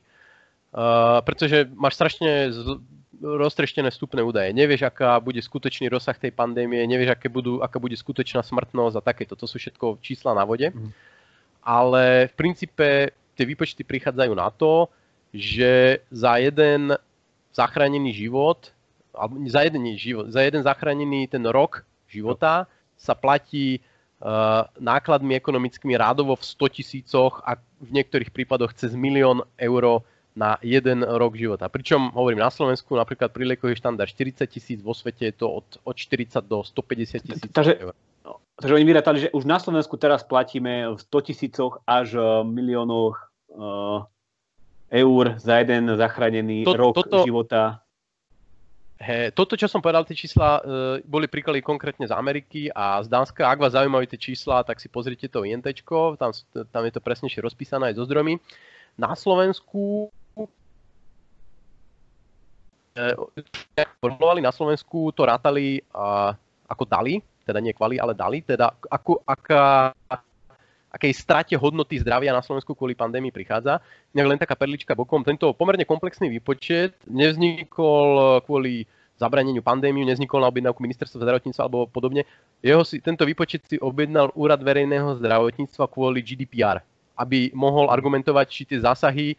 uh, 0.72 1.20
pretože 1.20 1.68
máš 1.76 2.00
strašne 2.00 2.48
z, 2.48 2.80
roztreštené 3.20 3.92
vstupné 3.92 4.24
údaje. 4.24 4.56
Nevieš, 4.56 4.88
aká 4.88 5.20
bude 5.20 5.44
skutočný 5.44 5.92
rozsah 5.92 6.16
tej 6.16 6.32
pandémie, 6.32 6.80
nevieš, 6.88 7.12
aké 7.12 7.28
budú, 7.28 7.60
aká 7.60 7.76
bude 7.76 7.92
skutočná 7.92 8.40
smrtnosť 8.40 8.96
a 8.96 9.04
takéto. 9.04 9.36
To 9.36 9.44
sú 9.44 9.60
všetko 9.60 10.00
čísla 10.00 10.32
na 10.32 10.48
vode. 10.48 10.72
Mm. 10.72 10.90
Ale 11.60 12.32
v 12.32 12.34
princípe 12.40 13.12
tie 13.36 13.44
výpočty 13.44 13.84
prichádzajú 13.84 14.32
na 14.32 14.48
to, 14.48 14.88
že 15.36 16.00
za 16.08 16.40
jeden 16.40 16.96
zachránený 17.52 18.16
život, 18.16 18.72
za 19.46 19.60
jeden 19.66 19.82
život, 19.98 20.30
za 20.30 20.42
jeden 20.42 20.62
zachránený 20.62 21.26
ten 21.28 21.42
rok 21.46 21.84
života 22.06 22.66
sa 22.94 23.14
platí 23.14 23.80
uh, 24.20 24.68
nákladmi 24.78 25.34
ekonomickými 25.34 25.96
rádovo 25.96 26.36
v 26.36 26.44
100 26.44 26.76
tisícoch 26.76 27.42
a 27.42 27.56
v 27.80 27.90
niektorých 27.90 28.30
prípadoch 28.30 28.76
cez 28.76 28.92
milión 28.94 29.42
eur 29.56 30.04
na 30.36 30.56
jeden 30.62 31.02
rok 31.02 31.34
života. 31.34 31.66
Pričom, 31.66 32.14
hovorím, 32.14 32.38
na 32.38 32.54
Slovensku 32.54 32.94
napríklad 32.94 33.34
pri 33.34 33.50
liekoch 33.50 33.74
je 33.74 33.82
štandard 33.82 34.06
40 34.06 34.46
tisíc, 34.46 34.78
vo 34.78 34.94
svete 34.94 35.32
je 35.32 35.34
to 35.34 35.50
od, 35.50 35.66
od 35.82 35.96
40 35.98 36.46
do 36.46 36.62
150 36.62 37.26
tisíc 37.26 37.50
eur. 37.50 37.94
Takže 38.60 38.76
oni 38.76 38.84
vyrátali, 38.84 39.18
že 39.26 39.32
už 39.32 39.48
na 39.48 39.56
Slovensku 39.56 39.96
teraz 39.96 40.20
platíme 40.20 40.92
v 40.92 40.98
100 41.00 41.28
tisícoch 41.32 41.80
až 41.88 42.14
miliónoch 42.44 43.16
uh, 43.56 44.04
eur 44.92 45.24
za 45.40 45.64
jeden 45.64 45.88
zachránený 45.96 46.68
to, 46.68 46.76
rok 46.76 46.94
toto, 46.94 47.24
života. 47.24 47.80
He, 49.00 49.32
toto, 49.32 49.56
čo 49.56 49.64
som 49.64 49.80
povedal, 49.80 50.04
tie 50.04 50.12
čísla 50.12 50.60
e, 50.60 51.00
boli 51.08 51.24
príklady 51.24 51.64
konkrétne 51.64 52.04
z 52.04 52.12
Ameriky 52.12 52.68
a 52.68 53.00
z 53.00 53.08
Dánska. 53.08 53.48
Ak 53.48 53.56
vás 53.56 53.72
zaujímajú 53.72 54.04
tie 54.12 54.20
čísla, 54.20 54.60
tak 54.60 54.76
si 54.76 54.92
pozrite 54.92 55.24
to 55.32 55.40
INT, 55.40 55.64
tam, 56.20 56.30
tam 56.52 56.82
je 56.84 56.92
to 56.92 57.00
presnejšie 57.00 57.40
rozpísané 57.40 57.90
aj 57.90 57.96
so 57.96 58.04
zdrojmi. 58.04 58.36
Na 59.00 59.16
Slovensku 59.16 60.12
e, 62.92 63.16
na 64.44 64.52
Slovensku 64.52 65.16
to 65.16 65.24
rátali 65.24 65.80
a, 65.96 66.36
ako 66.68 66.84
dali, 66.84 67.24
teda 67.48 67.56
nie 67.64 67.72
kvali, 67.72 67.96
ale 67.96 68.12
dali, 68.12 68.44
teda 68.44 68.68
ako, 68.84 69.24
aká 69.24 69.96
akej 70.90 71.12
strate 71.14 71.54
hodnoty 71.54 72.02
zdravia 72.02 72.34
na 72.34 72.42
Slovensku 72.42 72.74
kvôli 72.74 72.98
pandémii 72.98 73.30
prichádza. 73.30 73.78
Inak 74.10 74.26
len 74.26 74.38
taká 74.42 74.58
perlička 74.58 74.98
bokom. 74.98 75.22
Tento 75.22 75.54
pomerne 75.54 75.86
komplexný 75.86 76.26
výpočet 76.26 76.98
nevznikol 77.06 78.42
kvôli 78.42 78.84
zabraneniu 79.20 79.60
pandémiu, 79.60 80.02
neznikol 80.02 80.40
na 80.40 80.48
objednávku 80.48 80.80
ministerstva 80.80 81.20
zdravotníctva 81.20 81.62
alebo 81.62 81.84
podobne. 81.84 82.24
Jeho 82.64 82.80
si, 82.82 83.04
tento 83.04 83.28
výpočet 83.28 83.68
si 83.68 83.76
objednal 83.76 84.32
Úrad 84.32 84.64
verejného 84.64 85.20
zdravotníctva 85.20 85.92
kvôli 85.92 86.24
GDPR, 86.24 86.80
aby 87.20 87.52
mohol 87.52 87.92
argumentovať, 87.92 88.46
či 88.48 88.62
tie 88.64 88.80
zásahy 88.80 89.28
e, 89.32 89.36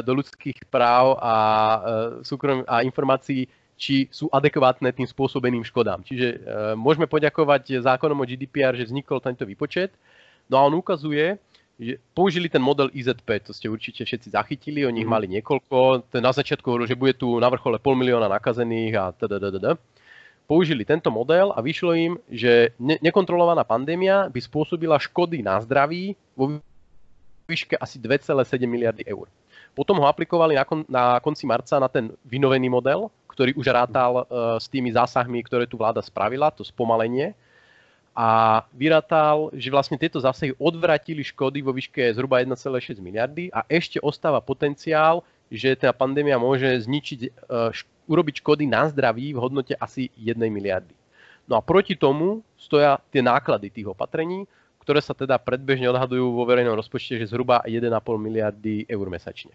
do 0.00 0.16
ľudských 0.16 0.64
práv 0.72 1.20
a, 1.20 1.34
e, 1.36 1.78
súkrom, 2.24 2.64
a 2.64 2.80
informácií 2.80 3.46
či 3.76 4.06
sú 4.14 4.30
adekvátne 4.30 4.94
tým 4.94 5.10
spôsobeným 5.10 5.66
škodám. 5.66 6.06
Čiže 6.06 6.28
e, 6.32 6.36
môžeme 6.78 7.04
poďakovať 7.04 7.84
zákonom 7.84 8.16
o 8.16 8.24
GDPR, 8.24 8.78
že 8.78 8.88
vznikol 8.88 9.20
tento 9.20 9.44
výpočet. 9.44 9.92
No 10.50 10.58
a 10.58 10.66
on 10.66 10.74
ukazuje, 10.74 11.38
že 11.82 11.98
použili 12.14 12.46
ten 12.46 12.62
model 12.62 12.92
IZP, 12.94 13.42
to 13.42 13.50
ste 13.50 13.66
určite 13.66 14.06
všetci 14.06 14.30
zachytili, 14.30 14.86
oni 14.86 15.02
ich 15.02 15.08
mm. 15.08 15.14
mali 15.14 15.26
niekoľko, 15.38 16.06
ten 16.12 16.22
na 16.22 16.30
začiatku 16.30 16.62
hovoril, 16.62 16.86
že 16.86 16.98
bude 16.98 17.16
tu 17.18 17.40
na 17.42 17.50
vrchole 17.50 17.82
pol 17.82 17.98
milióna 17.98 18.30
nakazených 18.30 18.94
a 18.94 19.04
tdd. 19.10 19.74
Použili 20.46 20.84
tento 20.84 21.08
model 21.08 21.54
a 21.54 21.58
vyšlo 21.64 21.96
im, 21.96 22.12
že 22.28 22.76
ne- 22.76 23.00
nekontrolovaná 23.00 23.64
pandémia 23.64 24.28
by 24.28 24.40
spôsobila 24.42 25.00
škody 25.00 25.40
na 25.40 25.58
zdraví 25.62 26.14
vo 26.36 26.60
výške 27.48 27.74
asi 27.80 27.98
2,7 27.98 28.62
miliardy 28.68 29.02
eur. 29.08 29.26
Potom 29.72 29.96
ho 29.96 30.06
aplikovali 30.06 30.52
na, 30.52 30.64
kon- 30.68 30.84
na 30.84 31.16
konci 31.24 31.48
marca 31.48 31.80
na 31.80 31.88
ten 31.88 32.12
vynovený 32.28 32.68
model, 32.68 33.08
ktorý 33.32 33.56
už 33.56 33.72
rátal 33.72 34.28
uh, 34.28 34.60
s 34.60 34.68
tými 34.68 34.92
zásahmi, 34.92 35.40
ktoré 35.48 35.64
tu 35.64 35.80
vláda 35.80 36.04
spravila, 36.04 36.52
to 36.52 36.60
spomalenie 36.60 37.32
a 38.12 38.60
vyratal, 38.76 39.48
že 39.56 39.72
vlastne 39.72 39.96
tieto 39.96 40.20
zásahy 40.20 40.52
odvratili 40.60 41.24
škody 41.24 41.64
vo 41.64 41.72
výške 41.72 42.12
zhruba 42.12 42.44
1,6 42.44 43.00
miliardy 43.00 43.48
a 43.48 43.64
ešte 43.72 43.96
ostáva 44.04 44.44
potenciál, 44.44 45.24
že 45.48 45.72
tá 45.76 45.92
pandémia 45.96 46.36
môže 46.36 46.68
zničiť, 46.84 47.20
uh, 47.48 47.72
urobiť 48.08 48.44
škody 48.44 48.68
na 48.68 48.88
zdraví 48.92 49.32
v 49.32 49.40
hodnote 49.40 49.72
asi 49.80 50.12
1 50.20 50.36
miliardy. 50.52 50.92
No 51.48 51.56
a 51.56 51.64
proti 51.64 51.96
tomu 51.96 52.44
stoja 52.60 53.00
tie 53.08 53.24
náklady 53.24 53.72
tých 53.72 53.88
opatrení, 53.88 54.44
ktoré 54.84 55.00
sa 55.00 55.16
teda 55.16 55.40
predbežne 55.40 55.88
odhadujú 55.88 56.36
vo 56.36 56.44
verejnom 56.44 56.76
rozpočte, 56.76 57.16
že 57.16 57.30
zhruba 57.32 57.64
1,5 57.64 57.88
miliardy 58.18 58.84
eur 58.90 59.06
mesačne. 59.08 59.54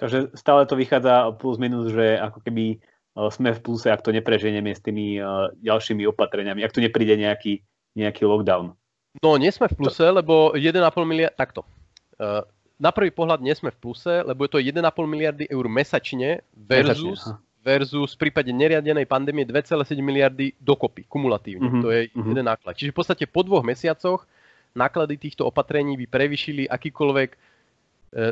Takže 0.00 0.34
stále 0.34 0.66
to 0.66 0.74
vychádza 0.74 1.30
plus 1.38 1.60
minus, 1.62 1.94
že 1.94 2.18
ako 2.18 2.42
keby 2.42 2.82
sme 3.12 3.52
v 3.52 3.60
pluse, 3.60 3.88
ak 3.92 4.00
to 4.00 4.10
nepreženieme 4.12 4.72
s 4.72 4.80
tými 4.80 5.20
ďalšími 5.60 6.08
opatreniami, 6.08 6.64
ak 6.64 6.72
tu 6.72 6.80
nepríde 6.80 7.20
nejaký, 7.20 7.60
nejaký 7.92 8.24
lockdown. 8.24 8.72
No, 9.20 9.36
nie 9.36 9.52
sme 9.52 9.68
v 9.68 9.76
pluse, 9.76 10.08
lebo 10.08 10.56
1,5 10.56 10.80
miliardy, 11.04 11.36
takto. 11.36 11.68
Uh, 12.16 12.40
na 12.80 12.88
prvý 12.88 13.12
pohľad 13.12 13.44
nie 13.44 13.52
sme 13.52 13.68
v 13.68 13.76
pluse, 13.76 14.24
lebo 14.24 14.48
je 14.48 14.50
to 14.56 14.58
1,5 14.58 14.80
miliardy 15.04 15.44
eur 15.52 15.68
mesačne 15.68 16.40
versus, 16.56 17.20
mesačne, 17.28 17.60
versus 17.60 18.16
v 18.16 18.18
prípade 18.26 18.48
neriadenej 18.48 19.04
pandémie 19.04 19.44
2,7 19.44 20.00
miliardy 20.00 20.56
dokopy, 20.56 21.04
kumulatívne. 21.04 21.68
Uh-huh, 21.68 21.82
to 21.84 21.88
je 21.92 22.00
uh-huh. 22.08 22.28
jeden 22.32 22.48
náklad. 22.48 22.72
Čiže 22.72 22.90
v 22.90 22.96
podstate 22.96 23.24
po 23.28 23.44
dvoch 23.44 23.62
mesiacoch 23.62 24.24
náklady 24.72 25.20
týchto 25.20 25.44
opatrení 25.44 26.00
by 26.00 26.08
prevyšili 26.08 26.64
akýkoľvek 26.64 27.30
E, 27.36 27.51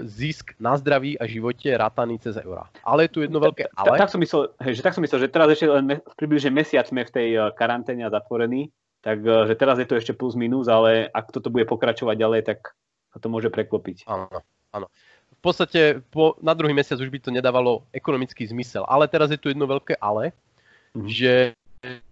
zisk 0.04 0.52
na 0.60 0.76
zdraví 0.76 1.16
a 1.16 1.24
živote 1.24 1.72
rátaný 1.72 2.20
cez 2.20 2.36
eurá. 2.36 2.68
Ale 2.84 3.08
je 3.08 3.16
tu 3.16 3.20
jedno 3.24 3.40
veľké 3.40 3.72
ale. 3.72 3.96
Tak, 3.96 4.00
tak, 4.06 4.10
som 4.12 4.20
myslel, 4.20 4.52
hej, 4.60 4.72
že 4.76 4.84
tak 4.84 4.92
som 4.92 5.00
myslel, 5.00 5.24
že 5.24 5.32
teraz 5.32 5.48
ešte 5.56 5.72
len 5.72 6.04
približne 6.20 6.52
mesiac 6.52 6.84
sme 6.84 7.08
v 7.08 7.12
tej 7.12 7.28
e, 7.32 7.40
karanténe 7.56 8.04
a 8.04 8.12
zatvorení, 8.12 8.68
tak 9.00 9.24
e, 9.24 9.48
že 9.48 9.54
teraz 9.56 9.80
je 9.80 9.88
to 9.88 9.96
ešte 9.96 10.12
plus 10.12 10.36
minus, 10.36 10.68
ale 10.68 11.08
ak 11.08 11.32
toto 11.32 11.48
bude 11.48 11.64
pokračovať 11.64 12.12
ďalej, 12.12 12.40
tak 12.44 12.76
sa 13.08 13.18
to 13.24 13.32
môže 13.32 13.48
preklopiť. 13.48 14.04
Áno, 14.04 14.28
áno. 14.76 14.86
V 15.32 15.40
podstate 15.40 16.04
po, 16.12 16.36
na 16.44 16.52
druhý 16.52 16.76
mesiac 16.76 17.00
už 17.00 17.08
by 17.08 17.16
to 17.16 17.32
nedávalo 17.32 17.88
ekonomický 17.96 18.44
zmysel. 18.44 18.84
Ale 18.84 19.08
teraz 19.08 19.32
je 19.32 19.40
tu 19.40 19.48
jedno 19.48 19.64
veľké 19.64 19.96
ale, 19.96 20.36
mm-hmm. 20.92 21.08
že 21.08 21.32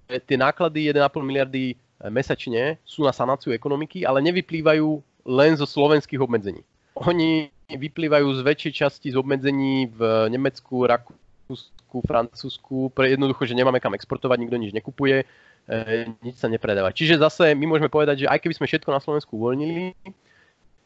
tie 0.08 0.36
náklady 0.40 0.88
1,5 0.88 1.04
miliardy 1.20 1.76
mesačne 2.08 2.80
sú 2.88 3.04
na 3.04 3.12
sanáciu 3.12 3.52
ekonomiky, 3.52 4.08
ale 4.08 4.24
nevyplývajú 4.24 4.88
len 5.28 5.52
zo 5.60 5.68
slovenských 5.68 6.24
obmedzení. 6.24 6.64
Oni 6.96 7.52
vyplývajú 7.68 8.32
z 8.32 8.40
väčšej 8.40 8.72
časti 8.72 9.08
z 9.12 9.16
obmedzení 9.20 9.92
v 9.92 10.00
Nemecku, 10.32 10.88
Rakúsku, 10.88 11.96
Francúzsku, 12.00 12.88
pre 12.96 13.12
jednoducho, 13.12 13.44
že 13.44 13.52
nemáme 13.52 13.76
kam 13.76 13.92
exportovať, 13.92 14.40
nikto 14.40 14.56
nič 14.56 14.72
nekupuje, 14.72 15.28
e, 15.68 15.84
nič 16.24 16.40
sa 16.40 16.48
nepredáva. 16.48 16.96
Čiže 16.96 17.20
zase 17.20 17.52
my 17.52 17.68
môžeme 17.68 17.92
povedať, 17.92 18.24
že 18.24 18.30
aj 18.32 18.40
keby 18.40 18.56
sme 18.56 18.66
všetko 18.72 18.88
na 18.88 19.04
Slovensku 19.04 19.36
uvoľnili, 19.36 19.92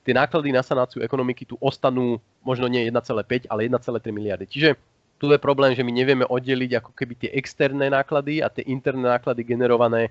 tie 0.03 0.15
náklady 0.15 0.51
na 0.51 0.67
sanáciu 0.67 1.07
ekonomiky 1.07 1.47
tu 1.47 1.55
ostanú 1.62 2.19
možno 2.43 2.67
nie 2.67 2.83
1,5, 2.91 3.47
ale 3.47 3.71
1,3 3.71 4.11
miliardy. 4.11 4.51
Čiže 4.51 4.75
tu 5.23 5.31
je 5.31 5.39
problém, 5.39 5.79
že 5.79 5.87
my 5.87 5.95
nevieme 5.95 6.27
oddeliť 6.27 6.83
ako 6.83 6.91
keby 6.99 7.15
tie 7.15 7.31
externé 7.31 7.87
náklady 7.87 8.43
a 8.43 8.51
tie 8.51 8.67
interné 8.67 9.07
náklady 9.07 9.47
generované 9.47 10.11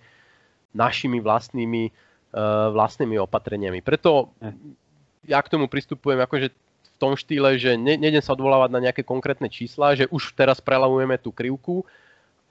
našimi 0.72 1.20
vlastnými, 1.20 1.92
uh, 2.32 2.72
vlastnými 2.72 3.20
opatreniami. 3.20 3.84
Preto 3.84 4.32
ja 5.25 5.40
k 5.42 5.51
tomu 5.51 5.70
pristupujem 5.70 6.20
akože 6.22 6.48
v 6.51 6.98
tom 6.98 7.18
štýle, 7.18 7.58
že 7.58 7.78
ne, 7.78 7.98
nejdem 7.98 8.22
sa 8.22 8.34
odvolávať 8.38 8.70
na 8.74 8.84
nejaké 8.90 9.01
konkrétne 9.01 9.50
čísla, 9.50 9.98
že 9.98 10.10
už 10.10 10.34
teraz 10.38 10.62
prelavujeme 10.62 11.18
tú 11.18 11.34
krivku, 11.34 11.86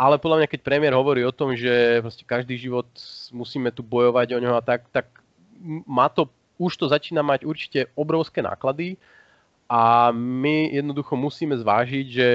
ale 0.00 0.16
podľa 0.16 0.42
mňa, 0.42 0.48
keď 0.48 0.60
premiér 0.64 0.94
hovorí 0.96 1.20
o 1.22 1.34
tom, 1.34 1.52
že 1.52 2.00
každý 2.24 2.56
život 2.56 2.88
musíme 3.36 3.68
tu 3.68 3.84
bojovať 3.84 4.32
o 4.32 4.42
ňoho 4.42 4.56
a 4.56 4.64
tak, 4.64 4.88
tak 4.88 5.06
má 5.84 6.08
to, 6.08 6.32
už 6.56 6.72
to 6.80 6.88
začína 6.88 7.20
mať 7.20 7.44
určite 7.44 7.92
obrovské 7.92 8.40
náklady 8.40 8.96
a 9.68 10.08
my 10.10 10.72
jednoducho 10.72 11.14
musíme 11.20 11.52
zvážiť, 11.52 12.06
že 12.08 12.28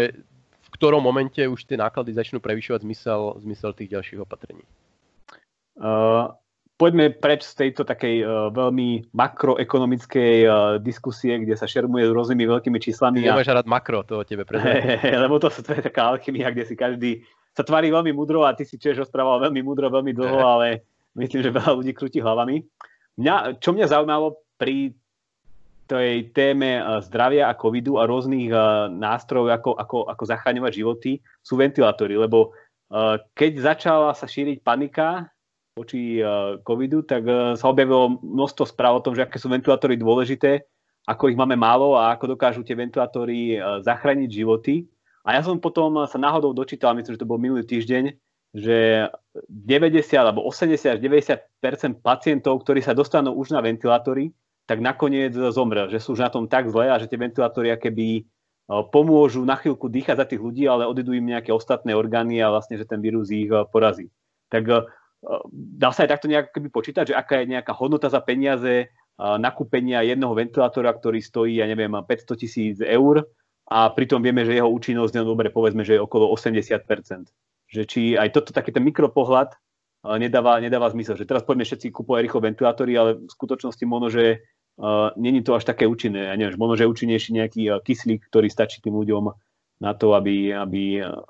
v 0.62 0.70
ktorom 0.77 1.01
momente 1.01 1.42
už 1.42 1.65
tie 1.65 1.75
náklady 1.75 2.13
začnú 2.13 2.38
prevyšovať 2.38 2.86
zmysel, 2.86 3.22
zmysel 3.42 3.74
tých 3.74 3.92
ďalších 3.98 4.22
opatrení. 4.22 4.63
Uh, 5.75 6.32
poďme 6.75 7.15
preč 7.15 7.48
z 7.48 7.65
tejto 7.65 7.88
takej 7.88 8.15
uh, 8.22 8.27
veľmi 8.51 9.12
makroekonomickej 9.15 10.36
uh, 10.46 10.53
diskusie, 10.84 11.39
kde 11.39 11.55
sa 11.55 11.67
šermuje 11.67 12.08
s 12.08 12.12
rôznymi 12.12 12.44
veľkými 12.44 12.79
číslami. 12.79 13.24
Ty 13.24 13.32
nemáš 13.32 13.51
a... 13.51 13.55
rád 13.60 13.67
makro, 13.67 14.03
to 14.03 14.20
o 14.22 14.27
tebe 14.27 14.44
Lebo 15.24 15.39
to, 15.39 15.48
to 15.50 15.72
je 15.72 15.82
taká 15.84 16.12
alchymia, 16.12 16.51
kde 16.51 16.67
si 16.67 16.75
každý 16.75 17.24
sa 17.55 17.63
tvári 17.63 17.88
veľmi 17.88 18.12
mudro 18.12 18.44
a 18.44 18.51
ty 18.51 18.67
si 18.67 18.75
tiež 18.75 19.08
rozprával 19.08 19.39
veľmi 19.48 19.63
mudro, 19.63 19.88
veľmi 19.88 20.12
dlho, 20.12 20.39
ale 20.60 20.84
myslím, 21.15 21.39
že 21.39 21.55
veľa 21.55 21.72
ľudí 21.79 21.96
krúti 21.96 22.20
hlavami. 22.20 22.60
Mňa, 23.15 23.63
čo 23.63 23.72
mňa 23.72 23.88
zaujímalo 23.88 24.44
pri 24.60 24.91
tej 25.86 26.34
téme 26.34 26.82
zdravia 27.05 27.46
a 27.48 27.53
covidu 27.53 28.01
a 28.01 28.10
rôznych 28.10 28.50
nástrojov, 28.89 29.53
ako, 29.53 29.72
ako, 29.77 29.98
ako 30.10 30.24
zachráňovať 30.25 30.82
životy, 30.82 31.12
sú 31.46 31.62
ventilátory, 31.62 32.17
lebo 32.17 32.58
keď 33.38 33.51
začala 33.62 34.17
sa 34.17 34.25
šíriť 34.25 34.65
panika 34.65 35.29
voči 35.75 36.24
covidu, 36.63 37.03
tak 37.03 37.27
sa 37.60 37.65
objavilo 37.67 38.15
množstvo 38.24 38.63
správ 38.63 38.96
o 38.96 39.03
tom, 39.03 39.12
že 39.12 39.27
aké 39.27 39.36
sú 39.36 39.51
ventilátory 39.51 40.00
dôležité, 40.00 40.63
ako 41.03 41.27
ich 41.27 41.36
máme 41.36 41.60
málo 41.60 42.00
a 42.00 42.15
ako 42.15 42.39
dokážu 42.39 42.63
tie 42.63 42.79
ventilátory 42.79 43.60
zachrániť 43.84 44.29
životy. 44.32 44.88
A 45.27 45.36
ja 45.36 45.44
som 45.44 45.60
potom 45.60 46.08
sa 46.08 46.15
náhodou 46.15 46.55
dočítal, 46.55 46.96
myslím, 46.96 47.20
že 47.20 47.22
to 47.22 47.27
bol 47.27 47.36
minulý 47.36 47.67
týždeň, 47.67 48.15
že 48.55 49.03
90 49.51 50.00
alebo 50.15 50.48
80 50.48 50.96
až 50.96 51.00
90% 51.03 52.00
pacientov, 52.00 52.63
ktorí 52.63 52.79
sa 52.79 52.96
dostanú 52.96 53.36
už 53.36 53.51
na 53.51 53.60
ventilátory, 53.60 54.32
tak 54.63 54.79
nakoniec 54.79 55.36
zomrel, 55.51 55.91
že 55.91 56.00
sú 56.00 56.15
už 56.15 56.24
na 56.24 56.32
tom 56.32 56.48
tak 56.48 56.72
zle 56.72 56.88
a 56.88 56.96
že 56.96 57.12
tie 57.12 57.20
ventilátory 57.20 57.75
akéby 57.75 58.08
e, 58.17 58.22
pomôžu 58.89 59.44
na 59.44 59.60
chvíľku 59.60 59.91
dýchať 59.91 60.15
za 60.24 60.25
tých 60.25 60.41
ľudí, 60.41 60.65
ale 60.65 60.88
odidú 60.88 61.13
im 61.13 61.36
nejaké 61.36 61.51
ostatné 61.51 61.94
orgány 61.94 62.39
a 62.39 62.50
vlastne, 62.50 62.79
že 62.79 62.88
ten 62.88 63.03
vírus 63.03 63.27
ich 63.29 63.51
porazí. 63.70 64.10
Tak 64.50 64.88
dá 65.53 65.89
sa 65.89 66.05
aj 66.05 66.10
takto 66.17 66.27
nejak 66.29 66.53
počítať, 66.70 67.12
že 67.12 67.17
aká 67.17 67.41
je 67.41 67.51
nejaká 67.58 67.74
hodnota 67.74 68.08
za 68.13 68.22
peniaze 68.22 68.94
nakúpenia 69.17 70.03
jednoho 70.03 70.36
ventilátora, 70.36 70.91
ktorý 70.91 71.24
stojí, 71.24 71.63
ja 71.63 71.65
neviem, 71.65 71.91
500 71.91 72.36
tisíc 72.36 72.77
eur 72.84 73.24
a 73.65 73.89
pritom 73.89 74.22
vieme, 74.22 74.46
že 74.46 74.53
jeho 74.53 74.70
účinnosť, 74.70 75.13
no 75.17 75.34
dobre, 75.34 75.50
povedzme, 75.50 75.82
že 75.82 75.98
je 75.98 76.03
okolo 76.03 76.29
80%. 76.29 76.86
Že 77.65 77.82
či 77.89 78.01
aj 78.13 78.29
toto, 78.36 78.53
taký 78.53 78.70
ten 78.70 78.86
mikropohľad 78.86 79.58
nedáva, 80.22 80.62
nedáva 80.62 80.94
zmysel. 80.94 81.17
Že 81.17 81.25
teraz 81.25 81.41
poďme 81.41 81.65
všetci 81.65 81.89
kúpovať 81.89 82.29
rýchlo 82.29 82.39
ventilátory, 82.46 82.94
ale 82.94 83.17
v 83.17 83.32
skutočnosti 83.34 83.82
možno, 83.89 84.13
že 84.13 84.46
uh, 84.77 85.10
není 85.17 85.41
to 85.41 85.58
až 85.58 85.65
také 85.65 85.89
účinné. 85.89 86.29
Ja 86.29 86.38
neviem, 86.38 86.53
možno, 86.62 86.77
že 86.77 86.86
účinnejší 86.86 87.34
nejaký 87.34 87.62
uh, 87.74 87.82
kyslík, 87.82 88.29
ktorý 88.29 88.48
stačí 88.53 88.86
tým 88.86 88.94
ľuďom 88.94 89.34
na 89.82 89.91
to, 89.98 90.13
aby, 90.13 90.53
aby 90.53 91.01
uh, 91.01 91.25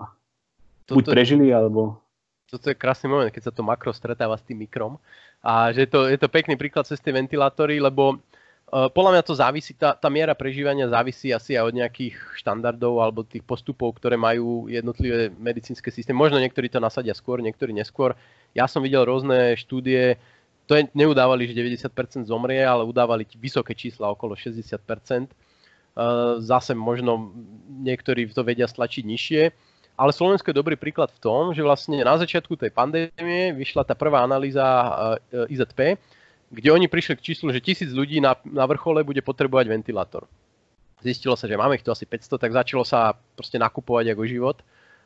toto, 0.84 1.00
buď 1.00 1.06
prežili, 1.08 1.56
alebo... 1.56 2.04
Toto 2.46 2.70
je 2.70 2.78
krásny 2.78 3.10
moment, 3.10 3.34
keď 3.34 3.50
sa 3.50 3.54
to 3.54 3.66
makro 3.66 3.90
stretáva 3.90 4.38
s 4.38 4.46
tým 4.46 4.62
mikrom. 4.62 5.02
A 5.42 5.74
že 5.74 5.86
je 5.86 5.90
to, 5.90 6.00
je 6.10 6.18
to 6.18 6.30
pekný 6.30 6.58
príklad 6.58 6.86
cez 6.86 7.02
tie 7.02 7.14
ventilátory, 7.14 7.82
lebo 7.82 8.18
uh, 8.18 8.90
podľa 8.90 9.12
mňa 9.18 9.24
to 9.25 9.34
závisí, 9.34 9.74
tá, 9.74 9.98
tá 9.98 10.10
miera 10.14 10.38
prežívania 10.38 10.90
závisí 10.90 11.34
asi 11.34 11.58
aj 11.58 11.70
od 11.70 11.78
nejakých 11.78 12.16
štandardov 12.42 13.02
alebo 13.02 13.25
tých 13.25 13.42
postupov, 13.42 13.98
ktoré 13.98 14.14
majú 14.14 14.70
jednotlivé 14.70 15.34
medicínske 15.34 15.90
systémy. 15.90 16.18
Možno 16.18 16.38
niektorí 16.38 16.70
to 16.70 16.78
nasadia 16.78 17.18
skôr, 17.18 17.42
niektorí 17.42 17.74
neskôr. 17.74 18.14
Ja 18.54 18.70
som 18.70 18.86
videl 18.86 19.06
rôzne 19.06 19.58
štúdie, 19.58 20.22
to 20.66 20.74
je, 20.78 20.90
neudávali, 20.98 21.46
že 21.46 21.54
90% 21.54 22.25
zomrie, 22.25 22.62
ale 22.66 22.82
udávali 22.86 23.25
vysoké 23.38 23.78
čísla, 23.78 24.10
okolo 24.10 24.34
60%. 24.34 25.30
Uh, 25.96 26.42
zase 26.44 26.74
možno 26.74 27.32
niektorí 27.86 28.28
to 28.34 28.42
vedia 28.42 28.66
stlačiť 28.66 29.03
nižšie. 29.05 29.42
Ale 29.96 30.12
Slovensko 30.12 30.51
je 30.51 30.60
dobrý 30.60 30.75
príklad 30.75 31.08
v 31.16 31.24
tom, 31.24 31.55
že 31.55 31.64
vlastne 31.64 32.03
na 32.03 32.20
začiatku 32.20 32.60
tej 32.60 32.72
pandémie 32.75 33.55
vyšla 33.55 33.88
tá 33.88 33.96
prvá 33.96 34.27
analýza 34.27 34.64
uh, 34.64 35.48
IZP, 35.48 35.96
kde 36.51 36.70
oni 36.72 36.92
prišli 36.92 37.16
k 37.16 37.25
číslu, 37.31 37.48
že 37.55 37.64
tisíc 37.64 37.96
ľudí 37.96 38.20
na, 38.20 38.36
na 38.44 38.68
vrchole 38.68 39.08
bude 39.08 39.24
potrebovať 39.24 39.72
ventilátor. 39.72 40.27
Zistilo 41.00 41.40
sa, 41.40 41.48
že 41.48 41.55
máme 41.55 41.79
ich 41.79 41.86
tu 41.86 41.96
asi 41.96 42.03
500, 42.03 42.36
tak 42.36 42.51
začalo 42.51 42.84
sa 42.84 43.16
proste 43.40 43.55
nakupovať 43.55 44.12
ako 44.12 44.24
život 44.27 44.58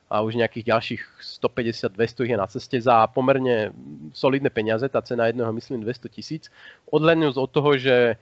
a 0.09 0.25
už 0.25 0.41
nejakých 0.41 0.73
ďalších 0.73 1.01
150-200 1.37 2.33
je 2.33 2.37
na 2.37 2.47
ceste 2.49 2.77
za 2.81 3.05
pomerne 3.13 3.69
solidné 4.17 4.49
peniaze, 4.49 4.89
tá 4.89 5.05
cena 5.05 5.29
jedného 5.29 5.53
myslím 5.53 5.85
200 5.85 6.09
tisíc. 6.09 6.43
Odhľadnúť 6.89 7.37
od 7.37 7.49
toho, 7.53 7.77
že 7.77 7.95
e, 8.09 8.15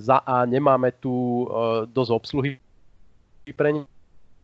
za 0.00 0.24
A 0.24 0.48
nemáme 0.48 0.96
tu 0.96 1.44
e, 1.44 1.44
dosť 1.92 2.10
obsluhy 2.16 2.56
pre 3.52 3.68
ne, 3.76 3.82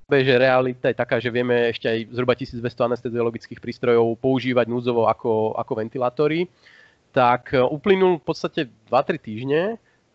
že 0.07 0.39
realita 0.39 0.87
je 0.87 0.95
taká, 0.95 1.19
že 1.19 1.35
vieme 1.35 1.75
ešte 1.75 1.91
aj 1.91 1.99
zhruba 2.15 2.39
1200 2.39 2.63
anesteziologických 2.63 3.59
prístrojov 3.59 4.15
používať 4.23 4.71
núzovo 4.71 5.11
ako, 5.11 5.59
ako 5.59 5.73
ventilátory, 5.83 6.47
tak 7.11 7.51
e, 7.51 7.59
uplynul 7.59 8.23
v 8.23 8.25
podstate 8.31 8.71
2-3 8.87 9.19
týždne, 9.19 9.63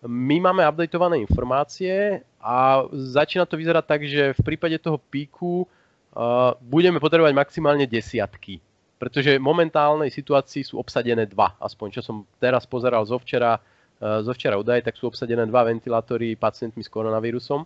my 0.08 0.39
máme 0.39 0.63
updateované 0.63 1.19
informácie 1.19 2.23
a 2.39 2.88
začína 2.89 3.43
to 3.43 3.60
vyzerať 3.60 3.84
tak, 3.84 4.01
že 4.08 4.32
v 4.34 4.41
prípade 4.41 4.73
toho 4.82 4.97
píku 4.97 5.62
uh, 5.62 6.58
budeme 6.58 6.97
potrebovať 6.97 7.38
maximálne 7.38 7.86
desiatky. 7.86 8.58
Pretože 8.97 9.38
v 9.38 9.45
momentálnej 9.45 10.10
situácii 10.10 10.65
sú 10.65 10.82
obsadené 10.82 11.30
dva, 11.30 11.54
aspoň 11.62 11.88
čo 11.93 12.01
som 12.01 12.25
teraz 12.41 12.65
pozeral 12.65 13.06
zo 13.06 13.21
včera, 13.21 13.62
uh, 13.62 14.25
zo 14.25 14.34
včera 14.34 14.58
údaje, 14.58 14.82
tak 14.82 14.97
sú 14.97 15.06
obsadené 15.06 15.45
dva 15.45 15.69
ventilátory 15.69 16.34
pacientmi 16.34 16.82
s 16.82 16.89
koronavírusom. 16.89 17.62